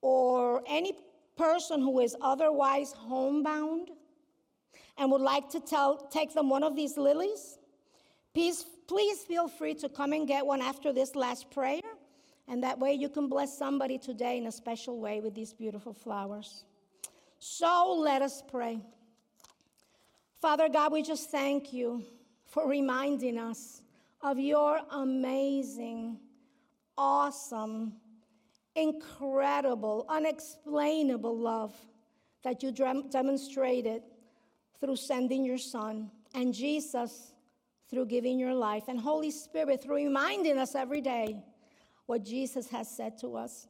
or 0.01 0.61
any 0.67 0.93
person 1.35 1.81
who 1.81 1.99
is 1.99 2.15
otherwise 2.21 2.93
homebound 2.93 3.89
and 4.97 5.11
would 5.11 5.21
like 5.21 5.49
to 5.49 5.59
tell, 5.59 6.07
take 6.07 6.33
them 6.33 6.49
one 6.49 6.63
of 6.63 6.75
these 6.75 6.97
lilies, 6.97 7.57
please, 8.33 8.65
please 8.87 9.19
feel 9.23 9.47
free 9.47 9.73
to 9.75 9.89
come 9.89 10.13
and 10.13 10.27
get 10.27 10.45
one 10.45 10.61
after 10.61 10.93
this 10.93 11.15
last 11.15 11.49
prayer. 11.49 11.81
And 12.47 12.63
that 12.63 12.79
way 12.79 12.93
you 12.93 13.09
can 13.09 13.27
bless 13.27 13.57
somebody 13.57 13.97
today 13.97 14.37
in 14.37 14.47
a 14.47 14.51
special 14.51 14.99
way 14.99 15.19
with 15.19 15.33
these 15.33 15.53
beautiful 15.53 15.93
flowers. 15.93 16.65
So 17.39 17.95
let 17.99 18.21
us 18.21 18.43
pray. 18.47 18.79
Father 20.41 20.69
God, 20.69 20.91
we 20.91 21.01
just 21.01 21.31
thank 21.31 21.73
you 21.73 22.03
for 22.45 22.67
reminding 22.67 23.37
us 23.37 23.81
of 24.21 24.37
your 24.37 24.79
amazing, 24.91 26.17
awesome, 26.97 27.93
incredible, 28.75 30.05
unexplainable 30.09 31.37
love 31.37 31.73
that 32.43 32.61
you 32.61 32.71
demonstrated 32.71 34.03
through 34.79 34.95
sending 34.95 35.43
your 35.43 35.57
son, 35.57 36.11
and 36.35 36.53
Jesus 36.53 37.33
through 37.89 38.05
giving 38.05 38.37
your 38.37 38.53
life, 38.53 38.83
and 38.87 38.99
Holy 38.99 39.31
Spirit 39.31 39.81
through 39.81 39.95
reminding 39.95 40.57
us 40.57 40.75
every 40.75 41.01
day 41.01 41.41
what 42.05 42.23
Jesus 42.23 42.69
has 42.69 42.89
said 42.89 43.17
to 43.19 43.35
us. 43.35 43.67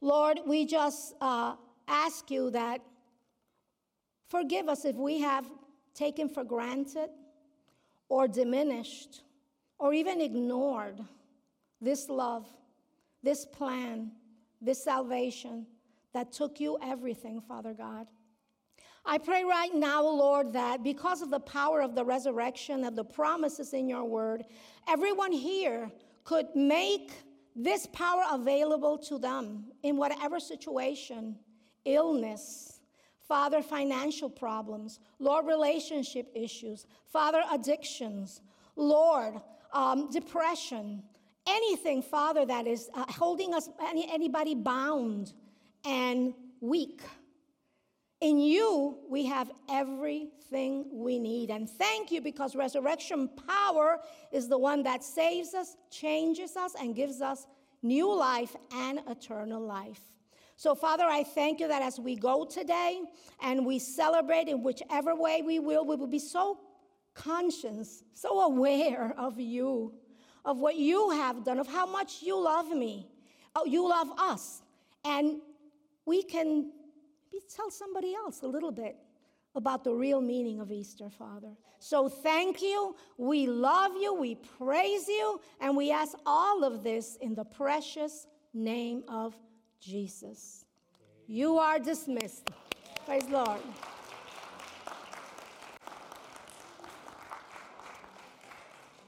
Lord, 0.00 0.40
we 0.46 0.64
just 0.64 1.14
uh, 1.20 1.54
ask 1.86 2.30
you 2.30 2.50
that 2.50 2.80
forgive 4.28 4.68
us 4.68 4.84
if 4.84 4.96
we 4.96 5.20
have 5.20 5.46
taken 5.94 6.28
for 6.28 6.44
granted 6.44 7.10
or 8.08 8.28
diminished 8.28 9.22
or 9.78 9.92
even 9.92 10.20
ignored 10.20 11.00
this 11.80 12.08
love, 12.08 12.46
this 13.22 13.44
plan, 13.44 14.12
this 14.60 14.82
salvation 14.82 15.66
that 16.12 16.32
took 16.32 16.60
you 16.60 16.78
everything, 16.82 17.40
Father 17.40 17.74
God. 17.74 18.06
I 19.04 19.18
pray 19.18 19.44
right 19.44 19.74
now, 19.74 20.02
Lord, 20.02 20.52
that 20.52 20.82
because 20.82 21.22
of 21.22 21.30
the 21.30 21.40
power 21.40 21.80
of 21.80 21.94
the 21.94 22.04
resurrection, 22.04 22.84
of 22.84 22.94
the 22.94 23.04
promises 23.04 23.72
in 23.72 23.88
your 23.88 24.04
word, 24.04 24.44
everyone 24.86 25.32
here 25.32 25.90
could 26.24 26.46
make 26.54 27.12
this 27.58 27.86
power 27.86 28.22
available 28.30 28.96
to 28.98 29.18
them 29.18 29.64
in 29.82 29.96
whatever 29.96 30.38
situation, 30.38 31.36
illness, 31.84 32.80
Father, 33.26 33.62
financial 33.62 34.30
problems, 34.30 35.00
Lord, 35.18 35.44
relationship 35.46 36.30
issues, 36.34 36.86
Father, 37.12 37.42
addictions, 37.52 38.42
Lord, 38.76 39.34
um, 39.72 40.08
depression, 40.10 41.02
anything, 41.48 42.00
Father, 42.00 42.46
that 42.46 42.68
is 42.68 42.88
uh, 42.94 43.04
holding 43.08 43.52
us, 43.52 43.68
any, 43.82 44.08
anybody 44.10 44.54
bound 44.54 45.32
and 45.84 46.34
weak. 46.60 47.02
In 48.20 48.38
you, 48.40 48.98
we 49.08 49.26
have 49.26 49.50
everything 49.68 50.86
we 50.92 51.18
need. 51.18 51.50
And 51.50 51.70
thank 51.70 52.10
you 52.10 52.20
because 52.20 52.56
resurrection 52.56 53.30
power 53.46 54.00
is 54.32 54.48
the 54.48 54.58
one 54.58 54.82
that 54.82 55.04
saves 55.04 55.54
us, 55.54 55.76
changes 55.90 56.56
us, 56.56 56.74
and 56.80 56.96
gives 56.96 57.20
us 57.20 57.46
new 57.82 58.12
life 58.12 58.56
and 58.72 59.00
eternal 59.08 59.60
life. 59.60 60.00
So, 60.56 60.74
Father, 60.74 61.04
I 61.04 61.22
thank 61.22 61.60
you 61.60 61.68
that 61.68 61.82
as 61.82 62.00
we 62.00 62.16
go 62.16 62.44
today 62.44 63.02
and 63.40 63.64
we 63.64 63.78
celebrate 63.78 64.48
in 64.48 64.64
whichever 64.64 65.14
way 65.14 65.40
we 65.40 65.60
will, 65.60 65.86
we 65.86 65.94
will 65.94 66.08
be 66.08 66.18
so 66.18 66.58
conscious, 67.14 68.02
so 68.14 68.40
aware 68.40 69.14
of 69.16 69.38
you, 69.38 69.94
of 70.44 70.58
what 70.58 70.74
you 70.74 71.10
have 71.10 71.44
done, 71.44 71.60
of 71.60 71.68
how 71.68 71.86
much 71.86 72.22
you 72.22 72.36
love 72.36 72.70
me, 72.70 73.06
oh, 73.54 73.64
you 73.64 73.88
love 73.88 74.08
us. 74.18 74.62
And 75.04 75.40
we 76.04 76.24
can 76.24 76.72
tell 77.54 77.70
somebody 77.70 78.14
else 78.14 78.42
a 78.42 78.46
little 78.46 78.72
bit 78.72 78.96
about 79.54 79.84
the 79.84 79.92
real 79.92 80.20
meaning 80.20 80.60
of 80.60 80.70
Easter, 80.70 81.10
Father. 81.10 81.56
So 81.78 82.08
thank 82.08 82.62
you. 82.62 82.96
We 83.16 83.46
love 83.46 83.92
you. 84.00 84.14
We 84.14 84.36
praise 84.36 85.08
you. 85.08 85.40
And 85.60 85.76
we 85.76 85.90
ask 85.90 86.16
all 86.26 86.64
of 86.64 86.82
this 86.82 87.16
in 87.20 87.34
the 87.34 87.44
precious 87.44 88.26
name 88.54 89.04
of 89.08 89.34
Jesus. 89.80 90.64
You 91.26 91.58
are 91.58 91.78
dismissed. 91.78 92.50
Praise 93.04 93.28
Lord. 93.28 93.60